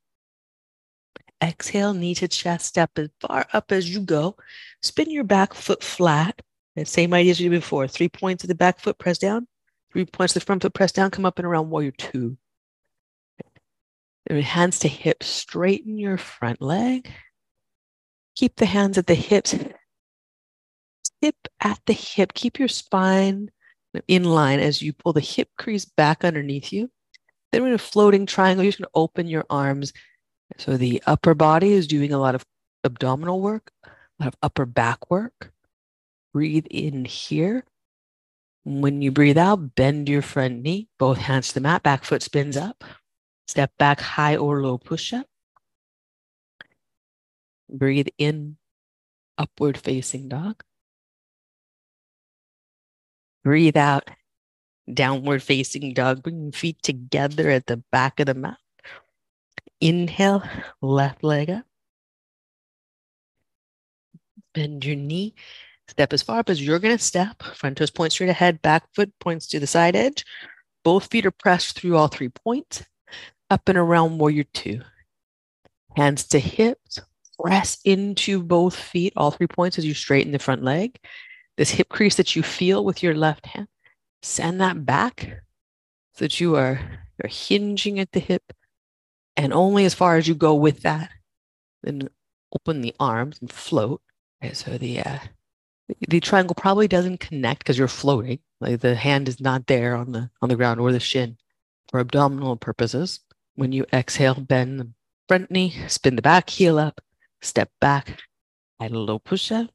Exhale, 1.42 1.94
knee 1.94 2.14
to 2.16 2.28
chest, 2.28 2.66
step 2.66 2.90
as 2.98 3.08
far 3.22 3.46
up 3.54 3.72
as 3.72 3.88
you 3.88 4.00
go. 4.00 4.36
Spin 4.82 5.10
your 5.10 5.24
back 5.24 5.54
foot 5.54 5.82
flat. 5.82 6.42
The 6.74 6.84
same 6.84 7.14
idea 7.14 7.30
as 7.30 7.40
we 7.40 7.48
did 7.48 7.52
before. 7.52 7.88
Three 7.88 8.10
points 8.10 8.44
of 8.44 8.48
the 8.48 8.54
back 8.54 8.80
foot, 8.80 8.98
press 8.98 9.16
down. 9.16 9.48
Three 9.96 10.04
points 10.04 10.34
the 10.34 10.40
front 10.40 10.60
foot, 10.60 10.74
press 10.74 10.92
down. 10.92 11.10
Come 11.10 11.24
up 11.24 11.38
and 11.38 11.46
around 11.46 11.70
warrior 11.70 11.90
two. 11.90 12.36
Hands 14.28 14.78
to 14.80 14.88
hips, 14.88 15.26
straighten 15.26 15.96
your 15.96 16.18
front 16.18 16.60
leg. 16.60 17.10
Keep 18.34 18.56
the 18.56 18.66
hands 18.66 18.98
at 18.98 19.06
the 19.06 19.14
hips. 19.14 19.54
Hip 21.22 21.36
at 21.62 21.80
the 21.86 21.94
hip. 21.94 22.34
Keep 22.34 22.58
your 22.58 22.68
spine 22.68 23.50
in 24.06 24.24
line 24.24 24.60
as 24.60 24.82
you 24.82 24.92
pull 24.92 25.14
the 25.14 25.20
hip 25.20 25.48
crease 25.56 25.86
back 25.86 26.26
underneath 26.26 26.74
you. 26.74 26.90
Then 27.50 27.62
we're 27.62 27.68
in 27.68 27.74
a 27.74 27.78
floating 27.78 28.26
triangle. 28.26 28.64
You're 28.64 28.72
just 28.72 28.80
going 28.80 28.88
to 28.88 29.00
open 29.00 29.28
your 29.28 29.46
arms. 29.48 29.94
So 30.58 30.76
the 30.76 31.02
upper 31.06 31.32
body 31.32 31.72
is 31.72 31.86
doing 31.86 32.12
a 32.12 32.18
lot 32.18 32.34
of 32.34 32.44
abdominal 32.84 33.40
work, 33.40 33.70
a 33.86 33.90
lot 34.20 34.28
of 34.28 34.34
upper 34.42 34.66
back 34.66 35.10
work. 35.10 35.52
Breathe 36.34 36.66
in 36.70 37.06
here. 37.06 37.64
When 38.68 39.00
you 39.00 39.12
breathe 39.12 39.38
out, 39.38 39.76
bend 39.76 40.08
your 40.08 40.22
front 40.22 40.62
knee, 40.62 40.88
both 40.98 41.18
hands 41.18 41.48
to 41.48 41.54
the 41.54 41.60
mat, 41.60 41.84
back 41.84 42.02
foot 42.02 42.20
spins 42.20 42.56
up. 42.56 42.82
Step 43.46 43.70
back, 43.78 44.00
high 44.00 44.34
or 44.34 44.60
low 44.60 44.76
push 44.76 45.12
up. 45.12 45.26
Breathe 47.70 48.08
in, 48.18 48.56
upward 49.38 49.78
facing 49.78 50.28
dog. 50.28 50.64
Breathe 53.44 53.76
out, 53.76 54.10
downward 54.92 55.44
facing 55.44 55.94
dog. 55.94 56.24
Bring 56.24 56.50
feet 56.50 56.82
together 56.82 57.48
at 57.50 57.66
the 57.66 57.84
back 57.92 58.18
of 58.18 58.26
the 58.26 58.34
mat. 58.34 58.58
Inhale, 59.80 60.42
left 60.82 61.22
leg 61.22 61.50
up. 61.50 61.64
Bend 64.52 64.84
your 64.84 64.96
knee. 64.96 65.36
Step 65.88 66.12
as 66.12 66.22
far 66.22 66.40
up 66.40 66.50
as 66.50 66.60
you're 66.60 66.78
going 66.78 66.96
to 66.96 67.02
step. 67.02 67.42
Front 67.54 67.78
toes 67.78 67.90
point 67.90 68.12
straight 68.12 68.28
ahead. 68.28 68.60
Back 68.62 68.84
foot 68.94 69.12
points 69.20 69.46
to 69.48 69.60
the 69.60 69.66
side 69.66 69.96
edge. 69.96 70.24
Both 70.84 71.10
feet 71.10 71.26
are 71.26 71.30
pressed 71.30 71.78
through 71.78 71.96
all 71.96 72.08
three 72.08 72.28
points. 72.28 72.84
Up 73.50 73.68
and 73.68 73.78
around 73.78 74.18
warrior 74.18 74.44
two. 74.52 74.80
Hands 75.96 76.22
to 76.28 76.38
hips. 76.38 77.00
Press 77.38 77.78
into 77.84 78.42
both 78.42 78.74
feet, 78.74 79.12
all 79.16 79.30
three 79.30 79.46
points 79.46 79.78
as 79.78 79.84
you 79.84 79.92
straighten 79.92 80.32
the 80.32 80.38
front 80.38 80.62
leg. 80.62 80.98
This 81.56 81.70
hip 81.70 81.88
crease 81.88 82.16
that 82.16 82.34
you 82.34 82.42
feel 82.42 82.84
with 82.84 83.02
your 83.02 83.14
left 83.14 83.46
hand, 83.46 83.68
send 84.22 84.60
that 84.60 84.84
back 84.84 85.42
so 86.14 86.24
that 86.24 86.40
you 86.40 86.56
are 86.56 86.80
you're 87.18 87.30
hinging 87.30 87.98
at 87.98 88.12
the 88.12 88.20
hip 88.20 88.42
and 89.36 89.52
only 89.52 89.84
as 89.84 89.94
far 89.94 90.16
as 90.16 90.26
you 90.26 90.34
go 90.34 90.54
with 90.54 90.82
that. 90.82 91.10
Then 91.82 92.08
open 92.54 92.80
the 92.80 92.94
arms 92.98 93.38
and 93.40 93.52
float. 93.52 94.00
Right, 94.42 94.56
so 94.56 94.76
the 94.78 95.00
uh, 95.00 95.18
the 96.08 96.20
triangle 96.20 96.54
probably 96.54 96.88
doesn't 96.88 97.20
connect 97.20 97.60
because 97.60 97.78
you're 97.78 97.88
floating. 97.88 98.40
Like 98.60 98.80
the 98.80 98.94
hand 98.94 99.28
is 99.28 99.40
not 99.40 99.66
there 99.66 99.94
on 99.94 100.12
the 100.12 100.30
on 100.42 100.48
the 100.48 100.56
ground 100.56 100.80
or 100.80 100.92
the 100.92 101.00
shin. 101.00 101.36
For 101.90 102.00
abdominal 102.00 102.56
purposes, 102.56 103.20
when 103.54 103.72
you 103.72 103.86
exhale, 103.92 104.34
bend 104.34 104.80
the 104.80 104.88
front 105.28 105.50
knee, 105.50 105.74
spin 105.88 106.16
the 106.16 106.22
back 106.22 106.50
heel 106.50 106.78
up, 106.78 107.00
step 107.40 107.70
back, 107.80 108.20
and 108.80 108.96
low 108.96 109.18
push 109.18 109.52
up. 109.52 109.70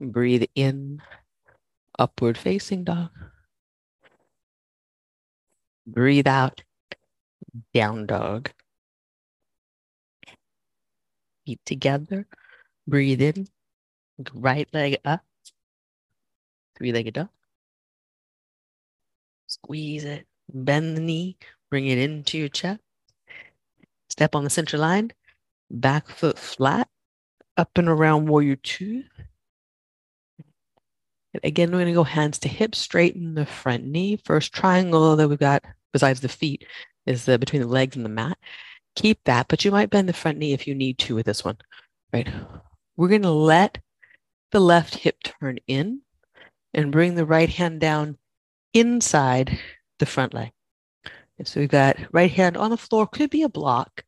Breathe 0.00 0.44
in, 0.54 1.00
upward 1.98 2.36
facing 2.36 2.84
dog. 2.84 3.10
Breathe 5.86 6.26
out, 6.26 6.62
down 7.72 8.06
dog. 8.06 8.50
Feet 11.46 11.60
together. 11.64 12.26
Breathe 12.86 13.22
in, 13.22 13.48
right 14.32 14.68
leg 14.72 14.98
up. 15.04 15.22
Three 16.76 16.92
legged 16.92 17.14
dog. 17.14 17.28
Squeeze 19.46 20.04
it, 20.04 20.26
bend 20.52 20.96
the 20.96 21.00
knee, 21.00 21.36
bring 21.70 21.86
it 21.86 21.98
into 21.98 22.38
your 22.38 22.48
chest. 22.48 22.80
Step 24.08 24.34
on 24.34 24.44
the 24.44 24.50
center 24.50 24.78
line, 24.78 25.12
back 25.70 26.08
foot 26.08 26.38
flat, 26.38 26.88
up 27.56 27.70
and 27.76 27.88
around 27.88 28.26
warrior 28.26 28.56
two. 28.56 29.04
Again, 31.42 31.70
we're 31.70 31.78
going 31.78 31.86
to 31.86 31.92
go 31.92 32.04
hands 32.04 32.38
to 32.40 32.48
hips, 32.48 32.78
straighten 32.78 33.34
the 33.34 33.46
front 33.46 33.84
knee. 33.84 34.16
First 34.24 34.52
triangle 34.52 35.16
that 35.16 35.28
we've 35.28 35.38
got 35.38 35.64
besides 35.92 36.20
the 36.20 36.28
feet 36.28 36.64
is 37.06 37.24
the 37.24 37.38
between 37.38 37.62
the 37.62 37.68
legs 37.68 37.96
and 37.96 38.04
the 38.04 38.10
mat. 38.10 38.38
Keep 38.94 39.20
that, 39.24 39.48
but 39.48 39.64
you 39.64 39.72
might 39.72 39.90
bend 39.90 40.08
the 40.08 40.12
front 40.12 40.38
knee 40.38 40.52
if 40.52 40.68
you 40.68 40.74
need 40.74 40.98
to 40.98 41.14
with 41.16 41.26
this 41.26 41.44
one, 41.44 41.58
right? 42.12 42.28
We're 42.96 43.08
going 43.08 43.22
to 43.22 43.30
let 43.30 43.78
the 44.54 44.60
left 44.60 44.94
hip 44.94 45.16
turn 45.24 45.58
in 45.66 46.00
and 46.72 46.92
bring 46.92 47.16
the 47.16 47.26
right 47.26 47.48
hand 47.48 47.80
down 47.80 48.16
inside 48.72 49.58
the 49.98 50.06
front 50.06 50.32
leg. 50.32 50.52
And 51.36 51.48
so 51.48 51.58
we've 51.58 51.68
got 51.68 51.96
right 52.12 52.30
hand 52.30 52.56
on 52.56 52.70
the 52.70 52.76
floor, 52.76 53.08
could 53.08 53.30
be 53.30 53.42
a 53.42 53.48
block. 53.48 54.04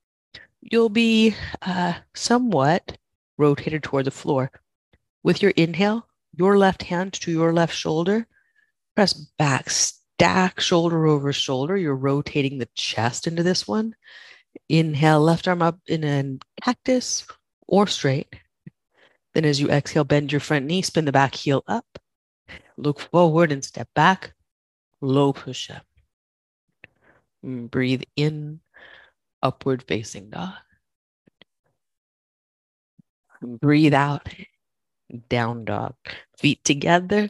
You'll 0.61 0.89
be 0.89 1.35
uh, 1.63 1.95
somewhat 2.15 2.97
rotated 3.37 3.83
toward 3.83 4.05
the 4.05 4.13
floor. 4.13 4.53
With 5.25 5.43
your 5.43 5.51
inhale, 5.57 6.07
your 6.33 6.57
left 6.57 6.85
hand 6.85 7.15
to 7.15 7.33
your 7.33 7.53
left 7.53 7.75
shoulder, 7.75 8.29
press 8.95 9.15
back, 9.15 9.69
stack 9.69 10.61
shoulder 10.61 11.07
over 11.07 11.33
shoulder. 11.33 11.77
You're 11.77 11.97
rotating 11.97 12.59
the 12.59 12.69
chest 12.77 13.27
into 13.27 13.43
this 13.43 13.67
one. 13.67 13.97
Inhale, 14.69 15.21
left 15.21 15.49
arm 15.49 15.61
up 15.61 15.81
in 15.89 16.05
a 16.05 16.39
cactus 16.63 17.27
or 17.67 17.89
straight. 17.89 18.29
Then, 19.37 19.45
as 19.45 19.61
you 19.61 19.69
exhale, 19.69 20.05
bend 20.05 20.33
your 20.33 20.41
front 20.41 20.65
knee, 20.65 20.81
spin 20.81 21.05
the 21.05 21.13
back 21.13 21.35
heel 21.35 21.63
up, 21.67 21.99
look 22.79 22.99
forward 22.99 23.53
and 23.53 23.63
step 23.63 23.87
back, 23.95 24.33
low 25.03 25.35
push 25.35 25.71
up. 25.71 25.85
Breathe 27.43 28.05
in, 28.17 28.61
upward 29.43 29.83
facing 29.87 30.31
dog. 30.31 30.55
Breathe 33.43 33.93
out, 33.93 34.27
down 35.29 35.67
dog. 35.67 35.97
Feet 36.39 36.65
together. 36.65 37.29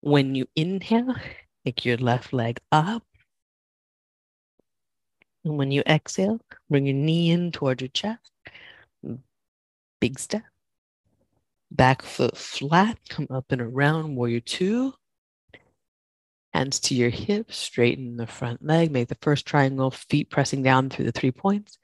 When 0.00 0.36
you 0.36 0.46
inhale, 0.54 1.16
take 1.64 1.84
your 1.84 1.96
left 1.96 2.32
leg 2.32 2.60
up. 2.70 3.02
And 5.44 5.58
when 5.58 5.72
you 5.72 5.82
exhale, 5.88 6.38
bring 6.70 6.86
your 6.86 6.94
knee 6.94 7.32
in 7.32 7.50
toward 7.50 7.80
your 7.80 7.88
chest. 7.88 8.30
Big 10.00 10.20
step. 10.20 10.44
Back 11.74 12.02
foot 12.02 12.36
flat, 12.36 12.98
come 13.08 13.26
up 13.30 13.46
and 13.50 13.62
around, 13.62 14.14
warrior 14.14 14.40
two. 14.40 14.92
Hands 16.52 16.78
to 16.80 16.94
your 16.94 17.08
hips, 17.08 17.56
straighten 17.56 18.18
the 18.18 18.26
front 18.26 18.62
leg, 18.62 18.90
make 18.90 19.08
the 19.08 19.16
first 19.22 19.46
triangle, 19.46 19.90
feet 19.90 20.28
pressing 20.28 20.62
down 20.62 20.90
through 20.90 21.06
the 21.06 21.12
three 21.12 21.30
points. 21.32 21.78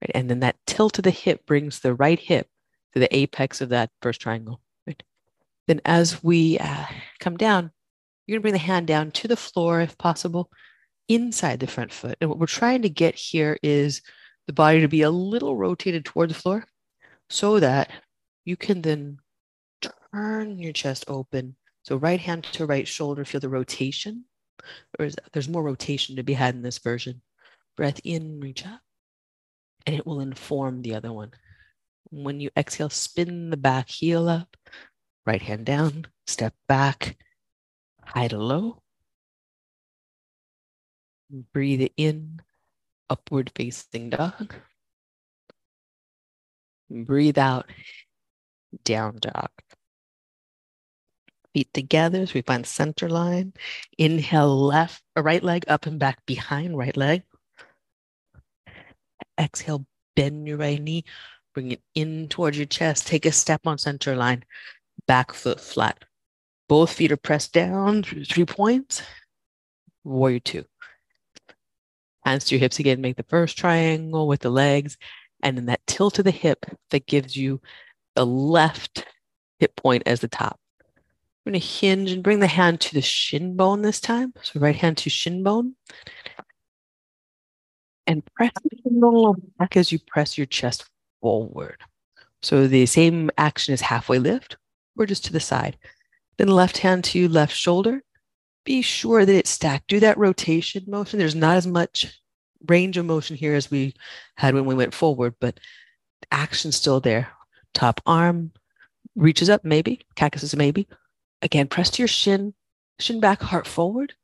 Right? 0.00 0.12
And 0.14 0.30
then 0.30 0.38
that 0.40 0.56
tilt 0.68 0.98
of 0.98 1.04
the 1.04 1.10
hip 1.10 1.46
brings 1.46 1.80
the 1.80 1.94
right 1.94 2.18
hip 2.18 2.46
to 2.92 3.00
the 3.00 3.14
apex 3.14 3.60
of 3.60 3.70
that 3.70 3.90
first 4.00 4.20
triangle. 4.20 4.60
Right? 4.86 5.02
Then 5.66 5.80
as 5.84 6.22
we 6.22 6.58
uh, 6.58 6.84
come 7.18 7.36
down, 7.36 7.72
you're 8.26 8.36
going 8.36 8.40
to 8.40 8.42
bring 8.42 8.52
the 8.52 8.58
hand 8.58 8.86
down 8.86 9.10
to 9.10 9.26
the 9.26 9.36
floor 9.36 9.80
if 9.80 9.98
possible, 9.98 10.48
inside 11.08 11.58
the 11.58 11.66
front 11.66 11.92
foot. 11.92 12.16
And 12.20 12.30
what 12.30 12.38
we're 12.38 12.46
trying 12.46 12.82
to 12.82 12.88
get 12.88 13.16
here 13.16 13.58
is 13.64 14.00
the 14.46 14.52
body 14.52 14.80
to 14.80 14.88
be 14.88 15.02
a 15.02 15.10
little 15.10 15.56
rotated 15.56 16.04
toward 16.04 16.30
the 16.30 16.34
floor 16.34 16.66
so 17.28 17.58
that 17.58 17.90
you 18.44 18.56
can 18.56 18.82
then 18.82 19.18
turn 20.14 20.58
your 20.58 20.72
chest 20.72 21.04
open. 21.08 21.56
So 21.82 21.96
right 21.96 22.20
hand 22.20 22.44
to 22.52 22.66
right 22.66 22.86
shoulder, 22.86 23.24
feel 23.24 23.40
the 23.40 23.48
rotation. 23.48 24.24
There's 24.98 25.48
more 25.48 25.62
rotation 25.62 26.16
to 26.16 26.22
be 26.22 26.32
had 26.32 26.54
in 26.54 26.62
this 26.62 26.78
version. 26.78 27.20
Breath 27.76 28.00
in, 28.04 28.40
reach 28.40 28.64
up, 28.64 28.80
and 29.86 29.96
it 29.96 30.06
will 30.06 30.20
inform 30.20 30.82
the 30.82 30.94
other 30.94 31.12
one. 31.12 31.32
When 32.10 32.40
you 32.40 32.50
exhale, 32.56 32.90
spin 32.90 33.50
the 33.50 33.56
back 33.56 33.88
heel 33.88 34.28
up, 34.28 34.56
right 35.26 35.42
hand 35.42 35.66
down, 35.66 36.06
step 36.26 36.54
back, 36.68 37.16
high 38.04 38.28
to 38.28 38.38
low. 38.38 38.80
Breathe 41.52 41.88
in, 41.96 42.40
upward 43.10 43.50
facing 43.56 44.10
dog. 44.10 44.54
Breathe 46.88 47.38
out, 47.38 47.68
down 48.84 49.18
dog. 49.18 49.50
Feet 51.54 51.72
together 51.72 52.20
as 52.20 52.34
we 52.34 52.42
find 52.42 52.66
center 52.66 53.08
line. 53.08 53.52
Inhale, 53.96 54.66
left 54.66 55.02
or 55.14 55.22
right 55.22 55.42
leg 55.42 55.64
up 55.68 55.86
and 55.86 55.98
back 56.00 56.26
behind 56.26 56.76
right 56.76 56.96
leg. 56.96 57.22
Exhale, 59.38 59.86
bend 60.16 60.48
your 60.48 60.58
right 60.58 60.80
knee, 60.80 61.04
bring 61.54 61.70
it 61.70 61.82
in 61.94 62.28
towards 62.28 62.56
your 62.56 62.66
chest. 62.66 63.06
Take 63.06 63.24
a 63.24 63.32
step 63.32 63.60
on 63.66 63.78
center 63.78 64.16
line, 64.16 64.44
back 65.06 65.32
foot 65.32 65.60
flat. 65.60 66.04
Both 66.68 66.92
feet 66.92 67.12
are 67.12 67.16
pressed 67.16 67.52
down 67.52 68.02
three 68.02 68.44
points. 68.44 69.02
Warrior 70.02 70.40
two. 70.40 70.64
Hands 72.24 72.44
to 72.44 72.54
your 72.54 72.60
hips 72.60 72.78
again. 72.78 73.00
Make 73.00 73.16
the 73.16 73.22
first 73.24 73.56
triangle 73.56 74.26
with 74.26 74.40
the 74.40 74.50
legs. 74.50 74.96
And 75.42 75.56
then 75.56 75.66
that 75.66 75.86
tilt 75.86 76.18
of 76.18 76.24
the 76.24 76.30
hip 76.30 76.66
that 76.90 77.06
gives 77.06 77.36
you 77.36 77.60
the 78.16 78.24
left 78.26 79.04
hip 79.60 79.76
point 79.76 80.04
as 80.06 80.20
the 80.20 80.28
top. 80.28 80.58
We're 81.44 81.52
going 81.52 81.60
to 81.60 81.66
hinge 81.66 82.10
and 82.10 82.22
bring 82.22 82.40
the 82.40 82.46
hand 82.46 82.80
to 82.82 82.94
the 82.94 83.02
shin 83.02 83.56
bone 83.56 83.82
this 83.82 84.00
time. 84.00 84.32
So 84.42 84.60
right 84.60 84.76
hand 84.76 84.96
to 84.98 85.10
shin 85.10 85.42
bone. 85.42 85.74
And 88.06 88.24
press 88.34 88.52
back 89.58 89.76
as 89.76 89.92
you 89.92 89.98
press 89.98 90.38
your 90.38 90.46
chest 90.46 90.84
forward. 91.20 91.80
So 92.42 92.66
the 92.66 92.86
same 92.86 93.30
action 93.38 93.74
is 93.74 93.80
halfway 93.80 94.18
lift 94.18 94.56
or 94.96 95.06
just 95.06 95.24
to 95.26 95.32
the 95.32 95.40
side. 95.40 95.76
Then 96.36 96.48
left 96.48 96.78
hand 96.78 97.04
to 97.04 97.28
left 97.28 97.54
shoulder. 97.54 98.02
Be 98.64 98.82
sure 98.82 99.24
that 99.24 99.36
it's 99.36 99.50
stacked. 99.50 99.88
Do 99.88 100.00
that 100.00 100.18
rotation 100.18 100.84
motion. 100.86 101.18
There's 101.18 101.34
not 101.34 101.56
as 101.56 101.66
much 101.66 102.20
range 102.66 102.96
of 102.96 103.04
motion 103.04 103.36
here 103.36 103.54
as 103.54 103.70
we 103.70 103.94
had 104.36 104.54
when 104.54 104.64
we 104.64 104.74
went 104.74 104.94
forward, 104.94 105.34
but 105.40 105.60
action's 106.30 106.76
still 106.76 107.00
there. 107.00 107.28
Top 107.74 108.00
arm 108.06 108.52
reaches 109.14 109.50
up, 109.50 109.64
maybe. 109.64 110.00
Cactus 110.14 110.42
is 110.42 110.56
maybe. 110.56 110.86
Again, 111.44 111.68
press 111.68 111.90
to 111.90 112.02
your 112.02 112.08
shin, 112.08 112.54
shin 112.98 113.20
back, 113.20 113.42
heart 113.42 113.66
forward. 113.66 114.14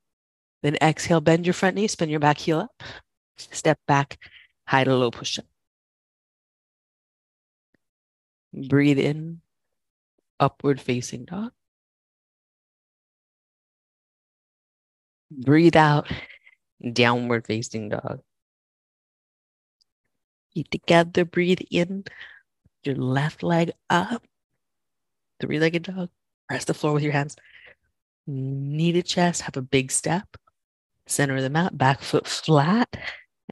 Then 0.63 0.75
exhale, 0.81 1.21
bend 1.21 1.45
your 1.45 1.53
front 1.53 1.75
knee, 1.75 1.87
spin 1.87 2.09
your 2.09 2.19
back 2.19 2.39
heel 2.39 2.59
up. 2.59 2.83
Step 3.37 3.79
back, 3.87 4.17
high 4.65 4.83
to 4.83 4.95
low 4.95 5.11
push 5.11 5.37
up. 5.37 5.45
Breathe 8.53 8.99
in, 8.99 9.41
upward 10.39 10.81
facing 10.81 11.25
dog. 11.25 11.51
Breathe 15.29 15.77
out, 15.77 16.11
downward 16.91 17.45
facing 17.45 17.89
dog. 17.89 18.21
Feet 20.53 20.69
together, 20.71 21.23
breathe 21.23 21.61
in, 21.69 22.03
your 22.83 22.95
left 22.95 23.43
leg 23.43 23.71
up, 23.89 24.23
three 25.39 25.59
legged 25.59 25.83
dog. 25.83 26.09
Press 26.51 26.65
the 26.65 26.73
floor 26.73 26.91
with 26.91 27.03
your 27.03 27.13
hands. 27.13 27.37
Knee 28.27 28.91
to 28.91 29.01
chest, 29.01 29.43
have 29.43 29.55
a 29.55 29.61
big 29.61 29.89
step. 29.89 30.27
Center 31.07 31.37
of 31.37 31.43
the 31.43 31.49
mat, 31.49 31.77
back 31.77 32.01
foot 32.01 32.27
flat. 32.27 32.93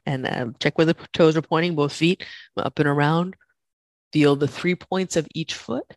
And 0.04 0.26
uh, 0.26 0.48
check 0.60 0.76
where 0.76 0.84
the 0.84 0.96
toes 1.14 1.34
are 1.34 1.40
pointing, 1.40 1.74
both 1.74 1.94
feet 1.94 2.26
up 2.58 2.78
and 2.78 2.86
around. 2.86 3.36
Feel 4.12 4.36
the 4.36 4.46
three 4.46 4.74
points 4.74 5.16
of 5.16 5.26
each 5.34 5.54
foot. 5.54 5.96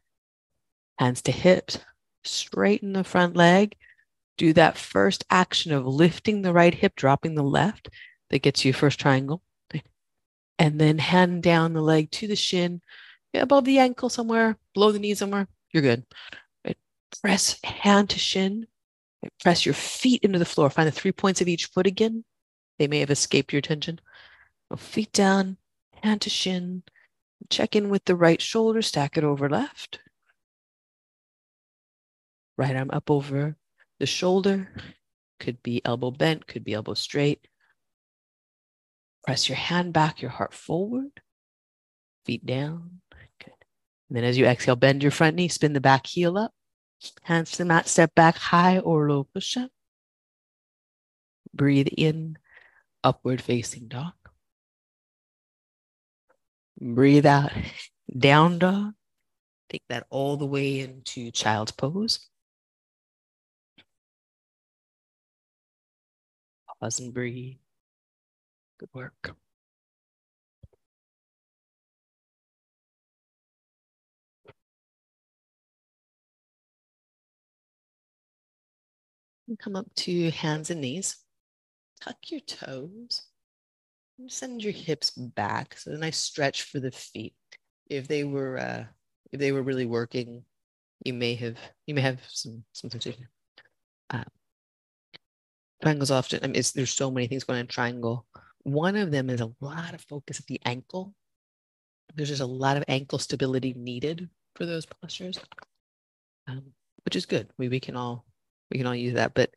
Hands 0.98 1.22
to 1.24 1.34
hips, 1.34 1.78
straighten 2.24 2.94
the 2.94 3.04
front 3.04 3.36
leg 3.36 3.76
do 4.38 4.54
that 4.54 4.78
first 4.78 5.26
action 5.30 5.74
of 5.74 5.86
lifting 5.86 6.42
the 6.42 6.54
right 6.54 6.74
hip, 6.74 6.96
dropping 6.96 7.36
the 7.36 7.44
left. 7.44 7.90
That 8.30 8.44
gets 8.44 8.64
you 8.64 8.72
first 8.72 8.98
triangle. 8.98 9.42
And 10.58 10.80
then 10.80 11.00
hand 11.00 11.44
down 11.44 11.74
the 11.74 11.82
leg 11.82 12.12
to 12.12 12.28
the 12.28 12.38
shin, 12.38 12.80
above 13.34 13.66
the 13.66 13.80
ankle 13.80 14.08
somewhere, 14.08 14.58
below 14.74 14.94
the 14.94 15.00
knee 15.00 15.16
somewhere. 15.16 15.50
You're 15.74 15.84
good. 15.84 16.06
Press 17.22 17.60
hand 17.64 18.10
to 18.12 18.20
shin. 18.20 18.68
Press 19.42 19.66
your 19.66 19.76
feet 19.76 20.24
into 20.24 20.40
the 20.40 20.46
floor. 20.46 20.70
Find 20.70 20.88
the 20.88 20.92
three 20.92 21.12
points 21.12 21.42
of 21.42 21.48
each 21.48 21.68
foot 21.68 21.88
again. 21.88 22.26
They 22.80 22.88
may 22.88 23.00
have 23.00 23.12
escaped 23.12 23.54
your 23.54 23.60
attention. 23.60 24.00
feet 24.78 25.12
down, 25.14 25.58
hand 26.02 26.22
to 26.22 26.30
shin. 26.30 26.84
Check 27.50 27.76
in 27.76 27.90
with 27.90 28.06
the 28.06 28.16
right 28.16 28.42
shoulder, 28.42 28.82
stack 28.82 29.18
it 29.18 29.24
over 29.24 29.50
left. 29.50 30.00
Right 32.58 32.76
arm 32.76 32.90
up 32.92 33.10
over 33.10 33.58
the 34.00 34.06
shoulder 34.06 34.70
could 35.40 35.62
be 35.62 35.82
elbow 35.86 36.12
bent, 36.12 36.48
could 36.48 36.64
be 36.64 36.74
elbow 36.74 36.94
straight. 36.94 37.48
Press 39.26 39.48
your 39.48 39.58
hand 39.58 39.94
back, 39.94 40.22
your 40.22 40.32
heart 40.32 40.54
forward, 40.54 41.22
feet 42.26 42.46
down. 42.46 43.02
Good. 43.44 43.54
And 44.10 44.18
then 44.18 44.24
as 44.24 44.38
you 44.38 44.46
exhale, 44.46 44.76
bend 44.76 45.02
your 45.02 45.12
front 45.12 45.36
knee, 45.36 45.48
spin 45.48 45.74
the 45.74 45.82
back 45.82 46.08
heel 46.08 46.38
up, 46.38 46.54
hands 47.24 47.52
to 47.52 47.58
the 47.60 47.66
mat, 47.66 47.88
step 47.88 48.14
back, 48.16 48.36
high 48.38 48.80
or 48.80 49.10
low 49.10 49.24
push 49.24 49.58
up. 49.58 49.70
Breathe 51.54 51.90
in, 51.96 52.38
upward 53.04 53.42
facing 53.42 53.88
dog. 53.88 54.14
Breathe 56.80 57.26
out, 57.26 57.52
down 58.18 58.60
dog. 58.60 58.94
Take 59.70 59.84
that 59.90 60.06
all 60.10 60.38
the 60.38 60.46
way 60.46 60.80
into 60.82 61.32
child's 61.32 61.72
pose. 61.72 62.28
Pause 66.80 67.00
and 67.00 67.14
breathe. 67.14 67.58
Good 68.80 68.90
work. 68.94 69.36
And 79.48 79.60
come 79.60 79.76
up 79.76 79.94
to 79.96 80.32
hands 80.32 80.70
and 80.70 80.82
knees. 80.82 81.18
Tuck 82.02 82.18
your 82.28 82.40
toes. 82.42 83.24
Send 84.28 84.64
your 84.64 84.74
hips 84.74 85.12
back. 85.12 85.78
So 85.78 85.92
a 85.92 85.98
nice 85.98 86.18
stretch 86.18 86.64
for 86.64 86.80
the 86.80 86.92
feet. 86.92 87.36
If 87.90 88.08
they 88.08 88.24
were 88.24 88.58
uh, 88.58 88.86
if 89.32 89.40
they 89.40 89.52
were 89.52 89.64
really 89.64 89.86
working, 89.86 90.44
you 91.04 91.14
may 91.14 91.36
have 91.36 91.58
you 91.86 91.96
may 91.96 92.02
have 92.02 92.20
some 92.30 92.64
some 92.72 92.90
sensation. 92.90 93.28
Uh, 94.10 94.24
triangles 95.84 96.12
often 96.12 96.40
I 96.44 96.48
mean, 96.48 96.64
there's 96.76 96.94
so 96.94 97.12
many 97.12 97.28
things 97.28 97.44
going 97.44 97.58
on 97.58 97.62
in 97.62 97.68
triangle 97.68 98.26
one 98.64 98.96
of 98.96 99.12
them 99.12 99.30
is 99.30 99.42
a 99.42 99.52
lot 99.60 99.94
of 99.94 100.02
focus 100.02 100.40
at 100.40 100.46
the 100.48 100.60
ankle 100.66 101.14
there's 102.16 102.30
just 102.30 102.42
a 102.42 102.46
lot 102.46 102.78
of 102.78 102.84
ankle 102.88 103.20
stability 103.20 103.74
needed 103.74 104.30
for 104.56 104.66
those 104.66 104.86
postures 104.86 105.38
um, 106.48 106.64
which 107.06 107.16
is 107.16 107.26
good 107.26 107.50
we, 107.58 107.68
we 107.68 107.80
can 107.80 107.96
all 107.96 108.26
we 108.74 108.80
can 108.80 108.88
all 108.88 108.96
use 108.96 109.14
that 109.14 109.34
but 109.34 109.52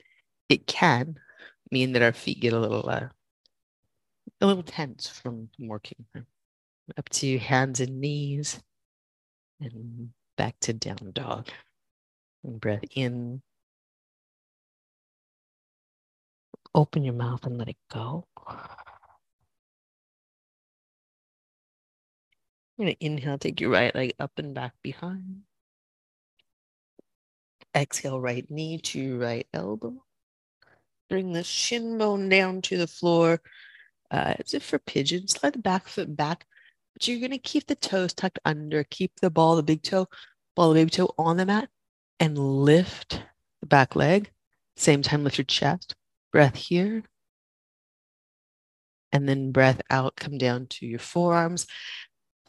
it 0.48 0.66
can 0.66 1.18
mean 1.72 1.92
that 1.92 2.02
our 2.02 2.12
feet 2.12 2.40
get 2.40 2.52
a 2.52 2.58
little 2.58 2.88
uh, 2.88 3.08
a 4.40 4.46
little 4.46 4.62
tense 4.62 5.08
from 5.08 5.48
working 5.58 6.04
up 6.96 7.08
to 7.08 7.38
hands 7.38 7.80
and 7.80 8.00
knees 8.00 8.60
and 9.60 10.10
back 10.36 10.54
to 10.60 10.72
down 10.72 11.10
dog 11.12 11.48
and 12.44 12.60
breath 12.60 12.84
in 12.94 13.42
Open 16.76 17.04
your 17.04 17.14
mouth 17.14 17.46
and 17.46 17.56
let 17.56 17.68
it 17.70 17.76
go. 17.90 18.26
I'm 18.46 18.58
going 22.76 22.94
to 22.94 23.02
inhale, 23.04 23.38
take 23.38 23.62
your 23.62 23.70
right 23.70 23.94
leg 23.94 24.12
up 24.20 24.32
and 24.36 24.52
back 24.52 24.74
behind. 24.82 25.44
Exhale, 27.76 28.20
right 28.20 28.50
knee 28.50 28.78
to 28.78 29.20
right 29.20 29.46
elbow. 29.52 30.02
Bring 31.10 31.32
the 31.32 31.44
shin 31.44 31.98
bone 31.98 32.28
down 32.28 32.62
to 32.62 32.78
the 32.78 32.86
floor 32.86 33.40
uh, 34.10 34.34
as 34.38 34.54
if 34.54 34.62
for 34.64 34.78
pigeon. 34.78 35.28
Slide 35.28 35.52
the 35.52 35.58
back 35.58 35.86
foot 35.86 36.16
back, 36.16 36.46
but 36.94 37.06
you're 37.06 37.20
going 37.20 37.30
to 37.30 37.38
keep 37.38 37.66
the 37.66 37.74
toes 37.76 38.14
tucked 38.14 38.38
under. 38.44 38.82
Keep 38.84 39.20
the 39.20 39.30
ball, 39.30 39.56
the 39.56 39.62
big 39.62 39.82
toe, 39.82 40.06
ball, 40.54 40.70
the 40.70 40.80
baby 40.80 40.90
toe 40.90 41.14
on 41.18 41.36
the 41.36 41.46
mat, 41.46 41.68
and 42.18 42.38
lift 42.38 43.22
the 43.60 43.66
back 43.66 43.94
leg. 43.94 44.30
Same 44.76 45.02
time, 45.02 45.22
lift 45.22 45.38
your 45.38 45.44
chest 45.44 45.94
breath 46.32 46.56
here. 46.56 47.02
And 49.12 49.28
then 49.28 49.52
breath 49.52 49.80
out, 49.90 50.16
come 50.16 50.36
down 50.36 50.66
to 50.66 50.86
your 50.86 50.98
forearms. 50.98 51.66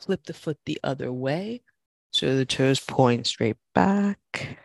Flip 0.02 0.24
the 0.26 0.34
foot 0.34 0.58
the 0.66 0.80
other 0.84 1.12
way. 1.12 1.62
So 2.12 2.36
the 2.36 2.46
toes 2.46 2.80
point 2.80 3.28
straight 3.28 3.58
back. 3.74 4.58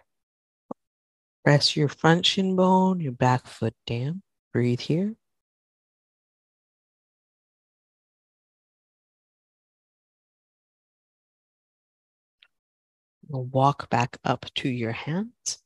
Press 1.45 1.77
your 1.77 1.89
front 1.89 2.25
shin 2.25 2.55
bone, 2.55 3.01
your 3.01 3.13
back 3.13 3.47
foot 3.47 3.75
down. 3.87 4.23
Breathe 4.53 4.81
here. 4.81 5.17
Walk 13.29 13.89
back 13.91 14.19
up 14.25 14.47
to 14.57 14.69
your 14.69 14.93
hands. 14.93 15.59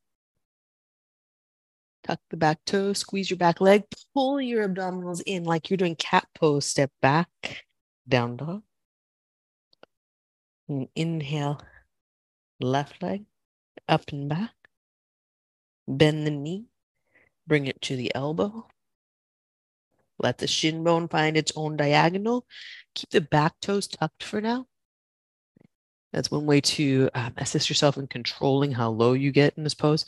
Tuck 2.05 2.21
the 2.31 2.37
back 2.37 2.59
toe, 2.65 2.93
squeeze 2.93 3.29
your 3.29 3.37
back 3.37 3.61
leg, 3.61 3.83
pull 4.15 4.41
your 4.41 4.69
abdominals 4.69 5.21
in 5.27 5.43
like 5.45 5.69
you're 5.69 5.77
doing 5.77 5.97
cat 5.97 6.27
pose. 6.35 6.65
Step 6.65 6.93
back, 7.03 7.65
down 8.09 8.37
dog. 8.37 8.63
And 10.69 10.89
inhale, 10.95 11.61
left 12.61 13.03
leg 13.03 13.25
up 13.89 14.05
and 14.13 14.29
back. 14.29 14.56
Bend 15.89 16.27
the 16.27 16.31
knee, 16.31 16.67
bring 17.47 17.67
it 17.67 17.81
to 17.83 17.97
the 17.97 18.15
elbow. 18.15 18.67
Let 20.19 20.39
the 20.39 20.47
shin 20.47 20.83
bone 20.83 21.09
find 21.09 21.37
its 21.37 21.53
own 21.57 21.77
diagonal. 21.77 22.47
Keep 22.95 23.11
the 23.11 23.21
back 23.21 23.61
toes 23.61 23.87
tucked 23.87 24.25
for 24.25 24.41
now. 24.41 24.67
That's 26.13 26.31
one 26.31 26.47
way 26.47 26.63
to 26.63 27.11
um, 27.15 27.35
assist 27.37 27.69
yourself 27.69 27.99
in 27.99 28.07
controlling 28.07 28.73
how 28.73 28.91
low 28.91 29.13
you 29.13 29.31
get 29.31 29.55
in 29.57 29.65
this 29.65 29.75
pose. 29.75 30.07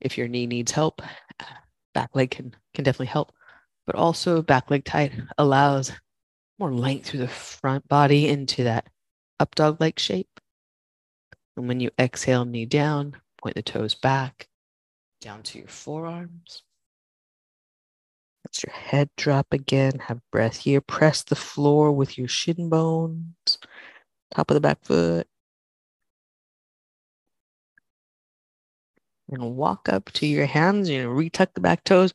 If 0.00 0.18
your 0.18 0.28
knee 0.28 0.46
needs 0.46 0.72
help, 0.72 1.00
back 1.94 2.10
leg 2.14 2.30
can, 2.30 2.54
can 2.74 2.84
definitely 2.84 3.06
help. 3.06 3.32
But 3.86 3.96
also, 3.96 4.42
back 4.42 4.70
leg 4.70 4.84
tight 4.84 5.12
allows 5.38 5.92
more 6.58 6.72
length 6.72 7.06
through 7.06 7.20
the 7.20 7.28
front 7.28 7.88
body 7.88 8.28
into 8.28 8.64
that 8.64 8.88
up 9.40 9.54
dog 9.54 9.80
like 9.80 9.98
shape. 9.98 10.40
And 11.56 11.68
when 11.68 11.80
you 11.80 11.90
exhale, 11.98 12.44
knee 12.44 12.66
down, 12.66 13.16
point 13.40 13.54
the 13.54 13.62
toes 13.62 13.94
back, 13.94 14.48
down 15.20 15.42
to 15.44 15.58
your 15.58 15.68
forearms. 15.68 16.62
Let 18.44 18.62
your 18.62 18.72
head 18.72 19.10
drop 19.16 19.48
again. 19.52 19.98
Have 19.98 20.20
breath 20.30 20.56
here. 20.56 20.80
Press 20.80 21.24
the 21.24 21.34
floor 21.34 21.90
with 21.92 22.16
your 22.16 22.28
shin 22.28 22.68
bones, 22.68 23.58
top 24.34 24.50
of 24.50 24.54
the 24.54 24.60
back 24.60 24.78
foot. 24.84 25.26
And 29.28 29.56
walk 29.56 29.88
up 29.88 30.12
to 30.12 30.26
your 30.26 30.46
hands, 30.46 30.88
you 30.88 31.02
know, 31.02 31.08
retuck 31.08 31.48
the 31.54 31.60
back 31.60 31.82
toes, 31.82 32.14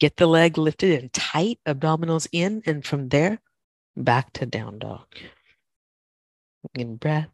get 0.00 0.16
the 0.16 0.26
leg 0.26 0.56
lifted 0.56 0.98
and 1.02 1.12
tight, 1.12 1.58
abdominals 1.68 2.26
in, 2.32 2.62
and 2.64 2.84
from 2.84 3.10
there, 3.10 3.38
back 3.94 4.32
to 4.34 4.46
down 4.46 4.78
dog. 4.78 5.06
In 6.74 6.96
breath. 6.96 7.28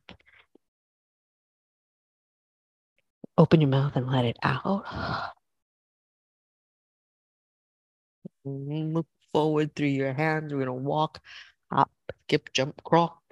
Open 3.40 3.62
your 3.62 3.70
mouth 3.70 3.96
and 3.96 4.06
let 4.06 4.26
it 4.26 4.36
out. 4.42 4.84
Look 8.44 9.06
forward 9.32 9.74
through 9.74 9.86
your 9.86 10.12
hands. 10.12 10.52
We're 10.52 10.66
going 10.66 10.66
to 10.66 10.74
walk, 10.74 11.20
hop, 11.72 11.90
skip, 12.26 12.52
jump, 12.52 12.82
crawl 12.84 13.22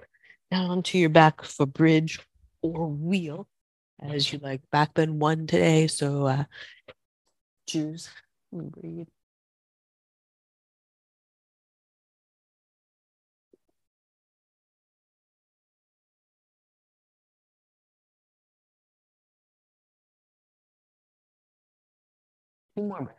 down 0.49 0.71
onto 0.71 0.97
your 0.97 1.09
back 1.09 1.43
for 1.43 1.67
bridge 1.67 2.19
or 2.63 2.87
wheel 2.87 3.47
as 3.99 4.33
you 4.33 4.39
like. 4.39 4.61
Back 4.71 4.95
bend 4.95 5.21
one 5.21 5.45
today. 5.45 5.85
So 5.85 6.25
uh, 6.25 6.43
choose 7.67 8.09
breathe. 8.51 9.05
Two 22.79 22.85
more. 22.85 23.01
Make 23.01 23.09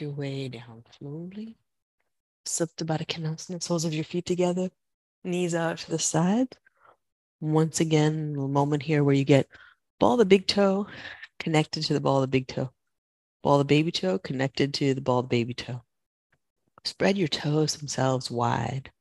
your 0.00 0.12
way 0.12 0.48
down 0.48 0.84
slowly. 0.98 1.58
Supta 2.46 2.86
Baddha 2.86 3.06
Konasana, 3.06 3.62
soles 3.62 3.84
of 3.84 3.92
your 3.92 4.04
feet 4.04 4.24
together, 4.24 4.70
knees 5.24 5.54
out 5.54 5.76
to 5.80 5.90
the 5.90 5.98
side. 5.98 6.56
Once 7.40 7.80
again, 7.80 8.34
a 8.38 8.48
moment 8.48 8.82
here 8.82 9.04
where 9.04 9.14
you 9.14 9.24
get 9.24 9.46
ball 10.00 10.16
the 10.16 10.24
big 10.24 10.46
toe 10.46 10.86
connected 11.38 11.84
to 11.84 11.92
the 11.92 12.00
ball 12.00 12.16
of 12.16 12.22
the 12.22 12.28
big 12.28 12.46
toe. 12.46 12.70
Ball 13.42 13.58
the 13.58 13.64
baby 13.66 13.92
toe 13.92 14.18
connected 14.18 14.72
to 14.74 14.94
the 14.94 15.02
ball 15.02 15.18
of 15.18 15.26
the 15.26 15.36
baby 15.36 15.52
toe. 15.52 15.82
Spread 16.86 17.18
your 17.18 17.26
toes 17.26 17.76
themselves 17.76 18.30
wide. 18.30 18.92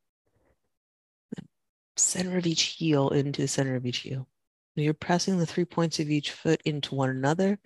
Center 1.98 2.38
of 2.38 2.48
each 2.48 2.64
heel 2.64 3.10
into 3.10 3.44
the 3.44 3.48
center 3.48 3.76
of 3.76 3.86
each 3.86 4.00
heel. 4.00 4.28
You're 4.76 4.96
pressing 4.96 5.38
the 5.38 5.46
three 5.46 5.66
points 5.66 6.00
of 6.00 6.10
each 6.10 6.32
foot 6.32 6.62
into 6.66 6.96
one 6.96 7.10
another. 7.10 7.60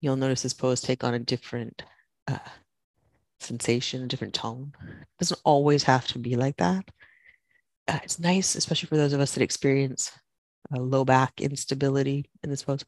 You'll 0.00 0.16
notice 0.16 0.42
this 0.42 0.54
pose 0.54 0.80
take 0.80 1.04
on 1.04 1.12
a 1.12 1.18
different 1.18 1.82
uh, 2.26 2.38
sensation, 3.40 4.02
a 4.02 4.08
different 4.08 4.32
tone. 4.32 4.72
It 4.80 5.18
doesn't 5.20 5.40
always 5.44 5.82
have 5.82 6.06
to 6.08 6.18
be 6.18 6.34
like 6.34 6.56
that. 6.56 6.88
Uh, 7.86 7.98
it's 8.02 8.18
nice, 8.18 8.54
especially 8.54 8.88
for 8.88 8.96
those 8.96 9.12
of 9.12 9.20
us 9.20 9.34
that 9.34 9.42
experience 9.42 10.10
low 10.70 11.04
back 11.04 11.42
instability 11.42 12.30
in 12.42 12.48
this 12.48 12.62
pose, 12.62 12.86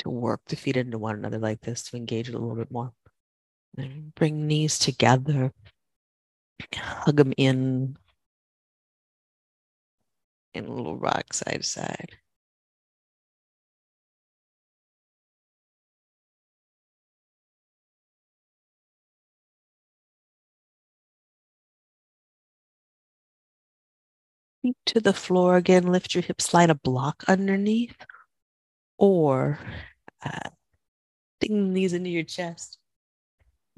to 0.00 0.10
work 0.10 0.40
the 0.48 0.56
feet 0.56 0.76
into 0.76 0.98
one 0.98 1.14
another 1.14 1.38
like 1.38 1.60
this 1.60 1.84
to 1.84 1.96
engage 1.96 2.28
it 2.28 2.34
a 2.34 2.38
little 2.38 2.56
bit 2.56 2.72
more. 2.72 2.92
Bring 4.14 4.46
knees 4.46 4.78
together, 4.78 5.52
hug 6.74 7.16
them 7.16 7.32
in, 7.36 7.96
in 10.54 10.64
a 10.66 10.72
little 10.72 10.96
rock 10.96 11.32
side 11.32 11.56
to 11.56 11.62
side. 11.64 12.16
feet 24.66 24.76
to 24.86 25.00
the 25.00 25.12
floor 25.12 25.56
again. 25.56 25.86
Lift 25.86 26.14
your 26.14 26.22
hips, 26.22 26.44
slide 26.44 26.70
a 26.70 26.74
block 26.74 27.24
underneath, 27.28 27.96
or 28.98 29.58
uh, 30.24 30.50
dig 31.40 31.50
the 31.50 31.56
knees 31.56 31.92
into 31.92 32.10
your 32.10 32.24
chest. 32.24 32.78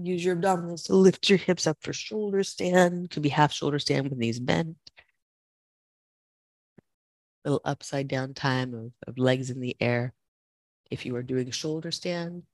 Use 0.00 0.24
your 0.24 0.36
abdominals 0.36 0.84
to 0.84 0.94
lift 0.94 1.28
your 1.28 1.38
hips 1.38 1.66
up 1.66 1.78
for 1.80 1.92
shoulder 1.92 2.44
stand. 2.44 3.10
Could 3.10 3.22
be 3.22 3.28
half 3.28 3.52
shoulder 3.52 3.80
stand 3.80 4.08
with 4.08 4.18
knees 4.18 4.38
bent. 4.38 4.76
Little 7.44 7.60
upside 7.64 8.06
down 8.06 8.34
time 8.34 8.74
of, 8.74 8.92
of 9.08 9.18
legs 9.18 9.50
in 9.50 9.60
the 9.60 9.76
air. 9.80 10.14
If 10.90 11.04
you 11.04 11.16
are 11.16 11.22
doing 11.22 11.50
shoulder 11.50 11.90
stand, 11.90 12.44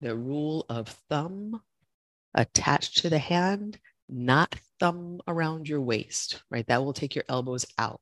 the 0.00 0.14
rule 0.14 0.66
of 0.68 0.88
thumb 1.08 1.60
attached 2.34 2.98
to 2.98 3.10
the 3.10 3.18
hand 3.18 3.78
not 4.08 4.54
thumb 4.78 5.20
around 5.26 5.68
your 5.68 5.80
waist, 5.80 6.42
right? 6.50 6.66
That 6.68 6.84
will 6.84 6.92
take 6.92 7.14
your 7.14 7.24
elbows 7.28 7.66
out. 7.76 8.00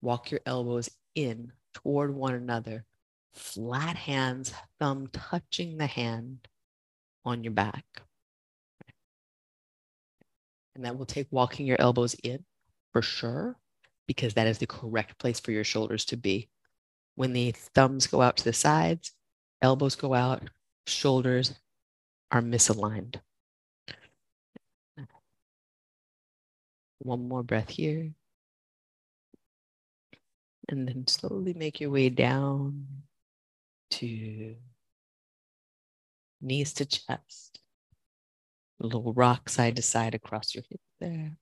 Walk 0.00 0.30
your 0.30 0.40
elbows 0.44 0.90
in 1.14 1.52
toward 1.72 2.12
one 2.14 2.34
another. 2.34 2.84
Flat 3.32 3.96
hands, 3.96 4.52
thumb 4.78 5.06
touching 5.12 5.78
the 5.78 5.86
hand 5.86 6.48
on 7.24 7.44
your 7.44 7.52
back. 7.52 7.84
And 10.74 10.84
that 10.84 10.96
will 10.96 11.06
take 11.06 11.28
walking 11.30 11.66
your 11.66 11.80
elbows 11.80 12.14
in 12.22 12.44
for 12.92 13.02
sure, 13.02 13.56
because 14.06 14.34
that 14.34 14.46
is 14.46 14.58
the 14.58 14.66
correct 14.66 15.18
place 15.18 15.38
for 15.40 15.52
your 15.52 15.64
shoulders 15.64 16.04
to 16.06 16.16
be. 16.16 16.48
When 17.14 17.32
the 17.32 17.52
thumbs 17.52 18.06
go 18.06 18.22
out 18.22 18.38
to 18.38 18.44
the 18.44 18.52
sides, 18.52 19.12
elbows 19.60 19.94
go 19.94 20.14
out, 20.14 20.42
shoulders 20.86 21.54
are 22.30 22.40
misaligned. 22.40 23.16
One 27.00 27.28
more 27.28 27.42
breath 27.42 27.68
here. 27.68 28.12
And 30.68 30.88
then 30.88 31.06
slowly 31.06 31.52
make 31.52 31.80
your 31.80 31.90
way 31.90 32.08
down 32.08 32.86
to 33.90 34.54
knees 36.42 36.72
to 36.74 36.84
chest. 36.84 37.60
A 38.80 38.86
little 38.86 39.12
rock 39.12 39.48
side 39.48 39.76
to 39.76 39.82
side 39.82 40.14
across 40.14 40.54
your 40.54 40.64
hip 40.68 40.80
there. 41.00 41.36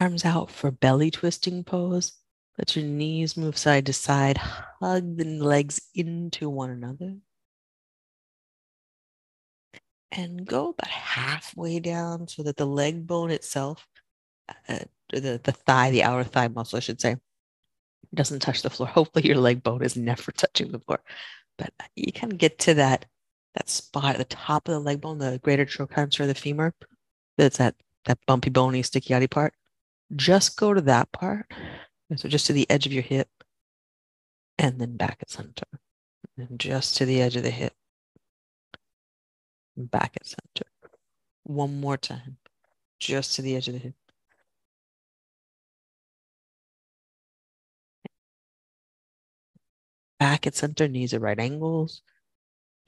Arms 0.00 0.24
out 0.24 0.50
for 0.50 0.70
belly 0.70 1.10
twisting 1.10 1.64
pose. 1.64 2.12
Let 2.58 2.76
your 2.76 2.84
knees 2.84 3.36
move 3.36 3.56
side 3.56 3.86
to 3.86 3.92
side. 3.92 4.38
Hug 4.38 5.16
the 5.16 5.24
legs 5.24 5.80
into 5.94 6.50
one 6.50 6.70
another. 6.70 7.16
and 10.16 10.46
go 10.46 10.70
about 10.70 10.88
halfway 10.88 11.78
down 11.80 12.28
so 12.28 12.42
that 12.42 12.56
the 12.56 12.66
leg 12.66 13.06
bone 13.06 13.30
itself, 13.30 13.86
uh, 14.68 14.78
the, 15.12 15.40
the 15.42 15.52
thigh, 15.52 15.90
the 15.90 16.02
outer 16.02 16.24
thigh 16.24 16.48
muscle, 16.48 16.76
I 16.76 16.80
should 16.80 17.00
say, 17.00 17.16
doesn't 18.16 18.40
touch 18.40 18.62
the 18.62 18.70
floor. 18.70 18.88
Hopefully, 18.94 19.26
your 19.26 19.36
leg 19.36 19.62
bone 19.62 19.82
is 19.82 19.96
never 19.96 20.32
touching 20.32 20.72
the 20.72 20.80
floor. 20.80 21.00
But 21.58 21.72
you 21.94 22.12
can 22.12 22.30
get 22.30 22.58
to 22.60 22.74
that 22.74 23.06
that 23.54 23.70
spot 23.70 24.16
at 24.16 24.18
the 24.18 24.24
top 24.24 24.68
of 24.68 24.74
the 24.74 24.80
leg 24.80 25.00
bone, 25.00 25.18
the 25.18 25.40
greater 25.42 25.64
trochanter 25.64 26.22
of 26.22 26.28
the 26.28 26.34
femur. 26.34 26.74
That's 27.38 27.58
that 27.58 27.76
that 28.04 28.18
bumpy, 28.26 28.50
bony, 28.50 28.82
sticky 28.82 29.14
outy 29.14 29.30
part. 29.30 29.54
Just 30.14 30.56
go 30.58 30.74
to 30.74 30.80
that 30.82 31.10
part. 31.12 31.46
So 32.16 32.28
just 32.28 32.46
to 32.46 32.52
the 32.52 32.68
edge 32.70 32.86
of 32.86 32.92
your 32.92 33.02
hip, 33.02 33.28
and 34.58 34.80
then 34.80 34.96
back 34.96 35.18
at 35.20 35.30
center. 35.30 35.66
And 36.36 36.58
just 36.60 36.96
to 36.98 37.06
the 37.06 37.20
edge 37.22 37.36
of 37.36 37.42
the 37.42 37.50
hip, 37.50 37.72
back 39.76 40.16
at 40.16 40.26
center. 40.26 40.66
One 41.44 41.80
more 41.80 41.96
time, 41.96 42.38
just 43.00 43.34
to 43.36 43.42
the 43.42 43.56
edge 43.56 43.68
of 43.68 43.74
the 43.74 43.80
hip. 43.80 43.94
Back 50.18 50.46
at 50.46 50.54
center, 50.54 50.88
knees 50.88 51.14
at 51.14 51.20
right 51.20 51.38
angles. 51.38 52.02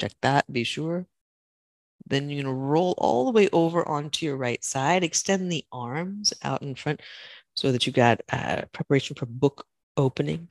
Check 0.00 0.12
that, 0.22 0.50
be 0.52 0.64
sure. 0.64 1.06
Then 2.06 2.30
you're 2.30 2.42
going 2.42 2.54
to 2.54 2.60
roll 2.60 2.94
all 2.96 3.26
the 3.26 3.32
way 3.32 3.48
over 3.52 3.86
onto 3.86 4.24
your 4.24 4.36
right 4.36 4.62
side. 4.64 5.04
Extend 5.04 5.52
the 5.52 5.64
arms 5.70 6.32
out 6.42 6.62
in 6.62 6.74
front 6.74 7.00
so 7.54 7.72
that 7.72 7.86
you've 7.86 7.96
got 7.96 8.22
uh, 8.32 8.62
preparation 8.72 9.14
for 9.16 9.26
book 9.26 9.66
opening. 9.96 10.50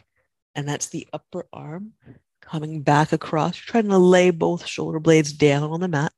And 0.54 0.68
that's 0.68 0.88
the 0.88 1.08
upper 1.13 1.48
arm 1.52 1.94
coming 2.42 2.82
back 2.82 3.12
across. 3.12 3.58
You're 3.58 3.72
trying 3.72 3.90
to 3.90 3.98
lay 3.98 4.30
both 4.30 4.68
shoulder 4.68 5.00
blades 5.00 5.34
down 5.34 5.63
on 5.63 5.80
the 5.80 5.88
mat. 5.88 6.13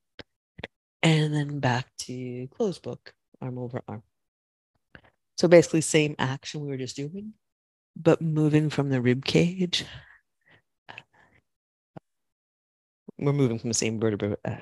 And 1.01 1.33
then 1.33 1.59
back 1.59 1.87
to 1.99 2.47
closed 2.47 2.81
book, 2.81 3.13
arm 3.41 3.57
over 3.57 3.81
arm. 3.87 4.03
So 5.37 5.47
basically, 5.47 5.81
same 5.81 6.15
action 6.19 6.61
we 6.61 6.67
were 6.67 6.77
just 6.77 6.97
doing, 6.97 7.33
but 7.95 8.21
moving 8.21 8.69
from 8.69 8.89
the 8.89 8.99
rib 8.99 9.23
cage 9.23 9.85
we're 13.19 13.33
moving 13.33 13.59
from 13.59 13.69
the 13.69 13.73
same 13.75 13.99
vertebra, 13.99 14.37
uh, 14.45 14.55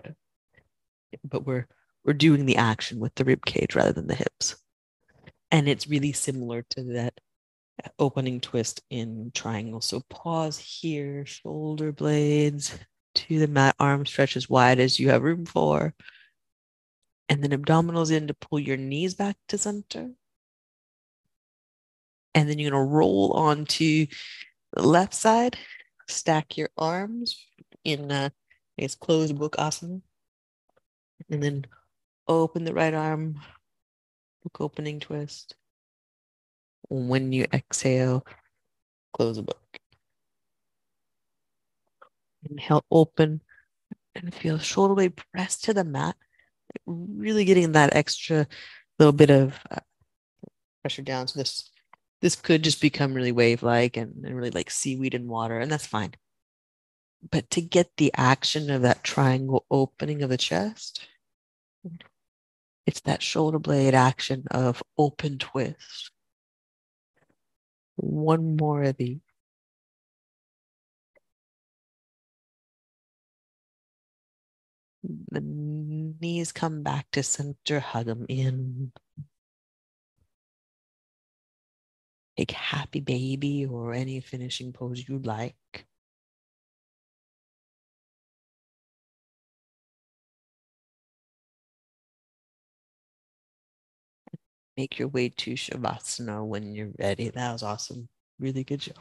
but 1.24 1.46
we're 1.46 1.68
we're 2.04 2.14
doing 2.14 2.46
the 2.46 2.58
action 2.58 3.00
with 3.00 3.14
the 3.16 3.26
rib 3.26 3.46
cage 3.46 3.76
rather 3.76 3.92
than 3.92 4.08
the 4.08 4.16
hips, 4.16 4.56
and 5.52 5.68
it's 5.68 5.88
really 5.88 6.14
similar 6.14 6.64
to 6.72 6.84
that 6.94 7.14
opening 8.00 8.40
twist 8.40 8.82
in 8.90 9.32
triangle. 9.34 9.82
So 9.82 10.02
pause 10.10 10.58
here, 10.58 11.26
shoulder 11.26 11.92
blades 11.92 12.78
to 13.16 13.40
the 13.40 13.48
mat, 13.48 13.76
arm 13.80 14.06
stretch 14.06 14.36
as 14.36 14.50
wide 14.50 14.80
as 14.80 15.00
you 15.00 15.10
have 15.10 15.24
room 15.24 15.46
for, 15.46 15.94
and 17.30 17.44
then 17.44 17.52
abdominals 17.52 18.12
in 18.12 18.28
to 18.28 18.34
pull 18.34 18.60
your 18.60 18.78
knees 18.78 19.16
back 19.16 19.36
to 19.50 19.58
center. 19.58 20.12
And 22.34 22.50
then 22.50 22.60
you're 22.60 22.72
going 22.72 22.88
to 22.88 22.94
roll 22.94 23.34
onto 23.34 24.06
the 24.74 24.88
left 24.88 25.14
side, 25.14 25.58
stack 26.08 26.58
your 26.58 26.70
arms 26.78 27.44
in 27.84 28.12
a 28.12 28.32
it's 28.78 28.96
closed 28.96 29.38
book 29.38 29.56
asana. 29.58 30.02
And 31.30 31.42
then 31.42 31.66
open 32.28 32.64
the 32.64 32.74
right 32.74 32.94
arm, 32.94 33.40
book 34.44 34.62
opening 34.62 35.00
twist. 35.00 35.56
When 36.90 37.34
you 37.34 37.48
exhale, 37.52 38.26
close 39.14 39.36
the 39.36 39.42
book. 39.42 39.60
Inhale, 42.50 42.86
open, 42.92 43.42
and 44.16 44.34
feel 44.34 44.58
shoulder 44.58 44.96
blade 44.96 45.16
press 45.34 45.60
to 45.62 45.74
the 45.74 45.84
mat, 45.84 46.16
really 46.86 47.46
getting 47.46 47.74
that 47.74 47.96
extra 47.96 48.48
little 49.00 49.12
bit 49.12 49.30
of 49.30 49.60
uh, 49.70 49.80
pressure 50.82 51.02
down. 51.02 51.28
So 51.28 51.40
this 51.40 51.70
this 52.22 52.36
could 52.36 52.64
just 52.64 52.82
become 52.82 53.14
really 53.14 53.32
wave 53.32 53.64
like 53.64 53.98
and, 53.98 54.26
and 54.26 54.36
really 54.36 54.52
like 54.52 54.72
seaweed 54.72 55.14
and 55.14 55.28
water, 55.28 55.60
and 55.60 55.72
that's 55.72 55.86
fine. 55.88 56.14
But 57.30 57.50
to 57.52 57.62
get 57.62 57.92
the 57.98 58.12
action 58.16 58.70
of 58.70 58.84
that 58.84 59.04
triangle 59.04 59.66
opening 59.70 60.22
of 60.24 60.30
the 60.30 60.38
chest, 60.38 61.08
it's 62.86 63.02
that 63.02 63.22
shoulder 63.22 63.60
blade 63.60 63.94
action 63.94 64.46
of 64.52 64.82
open 64.98 65.38
twist. 65.38 66.12
One 67.96 68.56
more 68.56 68.84
of 68.84 68.98
these. 68.98 69.20
The 75.04 75.42
knees 75.42 76.52
come 76.52 76.84
back 76.84 77.08
to 77.12 77.24
center, 77.24 77.80
hug 77.80 78.06
them 78.06 78.26
in. 78.30 78.92
Take 82.38 82.52
happy 82.52 83.00
baby 83.00 83.66
or 83.66 83.94
any 83.94 84.20
finishing 84.20 84.72
pose 84.74 85.08
you'd 85.08 85.26
like. 85.26 85.56
Make 94.78 95.00
your 95.00 95.08
way 95.10 95.30
to 95.30 95.54
Shavasana 95.56 96.46
when 96.46 96.74
you're 96.74 96.92
ready. 97.00 97.30
That 97.30 97.52
was 97.54 97.64
awesome. 97.64 98.08
Really 98.40 98.64
good 98.64 98.80
job. 98.82 98.98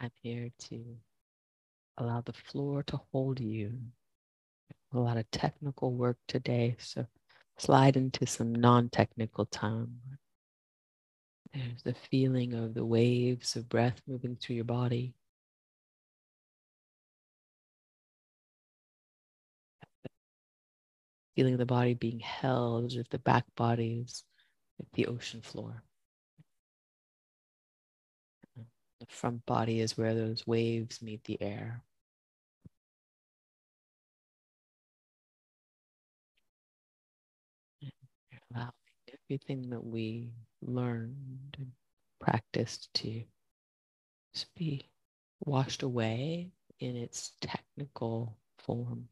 I'm 0.00 0.10
here 0.22 0.50
to 0.70 0.96
allow 1.98 2.22
the 2.22 2.32
floor 2.32 2.82
to 2.84 3.00
hold 3.12 3.38
you. 3.38 3.72
A 4.94 4.98
lot 4.98 5.16
of 5.16 5.30
technical 5.30 5.92
work 5.92 6.18
today, 6.26 6.76
so 6.78 7.06
slide 7.58 7.96
into 7.96 8.26
some 8.26 8.52
non 8.54 8.88
technical 8.88 9.46
time. 9.46 10.00
There's 11.54 11.82
the 11.84 11.94
feeling 11.94 12.54
of 12.54 12.74
the 12.74 12.84
waves 12.84 13.56
of 13.56 13.68
breath 13.68 14.00
moving 14.06 14.36
through 14.36 14.56
your 14.56 14.64
body. 14.64 15.14
Feeling 21.36 21.56
the 21.58 21.66
body 21.66 21.94
being 21.94 22.20
held 22.20 22.86
as 22.86 22.96
if 22.96 23.08
the 23.10 23.18
back 23.18 23.44
body 23.56 24.04
is 24.06 24.24
like 24.78 24.88
the 24.94 25.06
ocean 25.06 25.42
floor. 25.42 25.82
The 28.56 29.06
front 29.08 29.44
body 29.46 29.80
is 29.80 29.98
where 29.98 30.14
those 30.14 30.46
waves 30.46 31.02
meet 31.02 31.24
the 31.24 31.40
air. 31.42 31.82
Allowing 38.54 38.72
everything 39.12 39.70
that 39.70 39.84
we 39.84 40.30
learned 40.62 41.56
and 41.58 41.72
practiced 42.20 42.92
to 42.94 43.24
just 44.34 44.54
be 44.54 44.88
washed 45.44 45.82
away 45.82 46.50
in 46.80 46.96
its 46.96 47.32
technical 47.40 48.36
form 48.58 49.08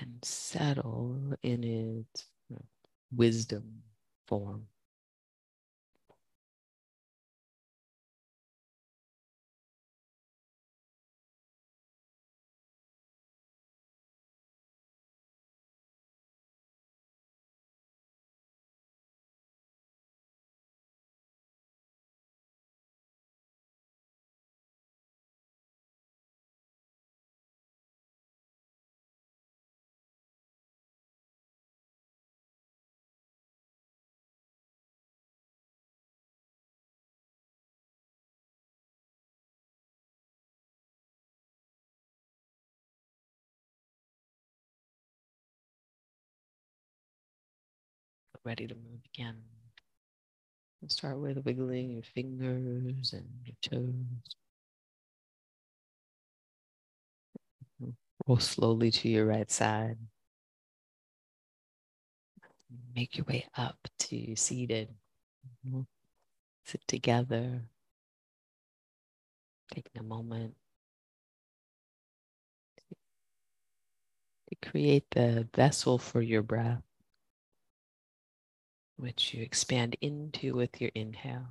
and 0.00 0.24
settle 0.24 1.34
in 1.42 1.64
its 1.64 2.26
wisdom 3.12 3.82
form. 4.26 4.66
Ready 48.44 48.66
to 48.66 48.74
move 48.74 49.00
again. 49.14 49.36
And 50.82 50.90
start 50.90 51.18
with 51.18 51.44
wiggling 51.44 51.90
your 51.90 52.02
fingers 52.02 53.12
and 53.12 53.28
your 53.44 53.56
toes. 53.62 54.36
Roll 58.26 58.38
slowly 58.38 58.90
to 58.90 59.08
your 59.08 59.26
right 59.26 59.50
side. 59.50 59.96
make 62.94 63.16
your 63.16 63.24
way 63.26 63.46
up 63.56 63.76
to 63.98 64.34
seated. 64.36 64.88
Mm-hmm. 65.66 65.80
Sit 66.64 66.82
together, 66.86 67.62
taking 69.72 69.98
a 69.98 70.02
moment 70.02 70.54
to 74.48 74.68
create 74.70 75.04
the 75.10 75.48
vessel 75.54 75.98
for 75.98 76.20
your 76.20 76.42
breath, 76.42 76.82
which 79.00 79.32
you 79.32 79.42
expand 79.42 79.96
into 80.00 80.54
with 80.54 80.80
your 80.80 80.90
inhale. 80.94 81.48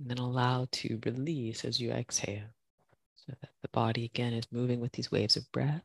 And 0.00 0.10
then 0.10 0.18
allow 0.18 0.66
to 0.70 1.00
release 1.04 1.64
as 1.64 1.80
you 1.80 1.90
exhale 1.90 2.48
so 3.16 3.34
that 3.40 3.50
the 3.62 3.68
body 3.68 4.04
again 4.04 4.32
is 4.32 4.46
moving 4.50 4.80
with 4.80 4.92
these 4.92 5.12
waves 5.12 5.36
of 5.36 5.50
breath. 5.52 5.82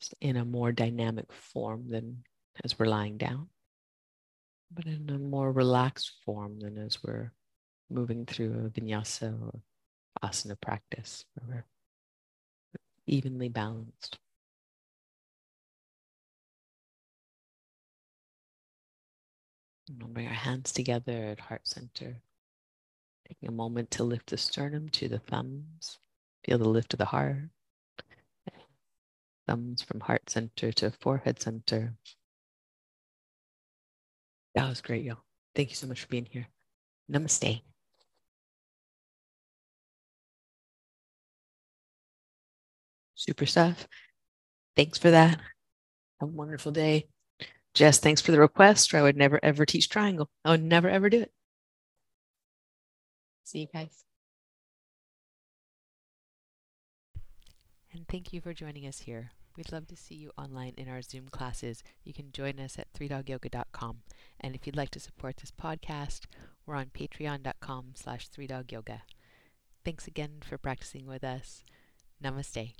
Just 0.00 0.14
in 0.20 0.36
a 0.36 0.44
more 0.44 0.72
dynamic 0.72 1.32
form 1.32 1.88
than 1.88 2.24
as 2.64 2.78
we're 2.78 2.86
lying 2.86 3.18
down, 3.18 3.48
but 4.72 4.86
in 4.86 5.10
a 5.10 5.18
more 5.18 5.52
relaxed 5.52 6.12
form 6.24 6.60
than 6.60 6.78
as 6.78 7.02
we're 7.02 7.32
moving 7.90 8.24
through 8.24 8.52
a 8.52 8.80
vinyasa 8.80 9.38
or 9.40 9.60
asana 10.22 10.60
practice 10.60 11.24
where 11.34 11.56
we're 11.56 11.64
evenly 13.06 13.48
balanced. 13.48 14.18
And 19.88 20.02
we'll 20.02 20.12
bring 20.12 20.26
our 20.26 20.32
hands 20.32 20.72
together 20.72 21.26
at 21.26 21.40
heart 21.40 21.66
center. 21.66 22.16
Taking 23.28 23.48
a 23.48 23.52
moment 23.52 23.90
to 23.92 24.04
lift 24.04 24.30
the 24.30 24.36
sternum 24.36 24.88
to 24.90 25.08
the 25.08 25.18
thumbs. 25.18 25.98
Feel 26.44 26.58
the 26.58 26.68
lift 26.68 26.92
of 26.94 26.98
the 26.98 27.04
heart. 27.06 27.48
Thumbs 29.46 29.82
from 29.82 30.00
heart 30.00 30.30
center 30.30 30.72
to 30.72 30.90
forehead 30.90 31.40
center. 31.40 31.94
That 34.54 34.68
was 34.68 34.80
great, 34.80 35.04
y'all. 35.04 35.18
Thank 35.54 35.70
you 35.70 35.76
so 35.76 35.86
much 35.86 36.00
for 36.00 36.08
being 36.08 36.26
here. 36.30 36.48
Namaste. 37.10 37.60
Super 43.26 43.46
stuff. 43.46 43.88
Thanks 44.76 44.98
for 44.98 45.10
that. 45.10 45.40
Have 46.20 46.28
a 46.28 46.32
wonderful 46.32 46.72
day. 46.72 47.06
Jess, 47.74 47.98
thanks 47.98 48.20
for 48.20 48.30
the 48.30 48.38
request, 48.38 48.94
I 48.94 49.02
would 49.02 49.16
never 49.16 49.40
ever 49.42 49.66
teach 49.66 49.88
triangle. 49.88 50.28
I 50.44 50.50
would 50.50 50.62
never 50.62 50.88
ever 50.88 51.10
do 51.10 51.22
it. 51.22 51.32
See 53.44 53.60
you 53.60 53.66
guys. 53.72 54.04
And 57.92 58.06
thank 58.08 58.32
you 58.32 58.40
for 58.40 58.52
joining 58.52 58.86
us 58.86 59.00
here. 59.00 59.30
We'd 59.56 59.70
love 59.70 59.86
to 59.88 59.96
see 59.96 60.16
you 60.16 60.32
online 60.36 60.74
in 60.76 60.88
our 60.88 61.00
Zoom 61.00 61.28
classes. 61.28 61.84
You 62.02 62.12
can 62.12 62.32
join 62.32 62.58
us 62.58 62.76
at 62.78 62.92
3dogyoga.com. 62.92 63.98
And 64.40 64.54
if 64.54 64.66
you'd 64.66 64.76
like 64.76 64.90
to 64.90 65.00
support 65.00 65.36
this 65.36 65.52
podcast, 65.52 66.22
we're 66.66 66.74
on 66.74 66.86
patreon.com 66.86 67.92
slash 67.94 68.28
3dogyoga. 68.28 69.02
Thanks 69.84 70.08
again 70.08 70.38
for 70.42 70.58
practicing 70.58 71.06
with 71.06 71.22
us. 71.22 71.62
Namaste. 72.22 72.74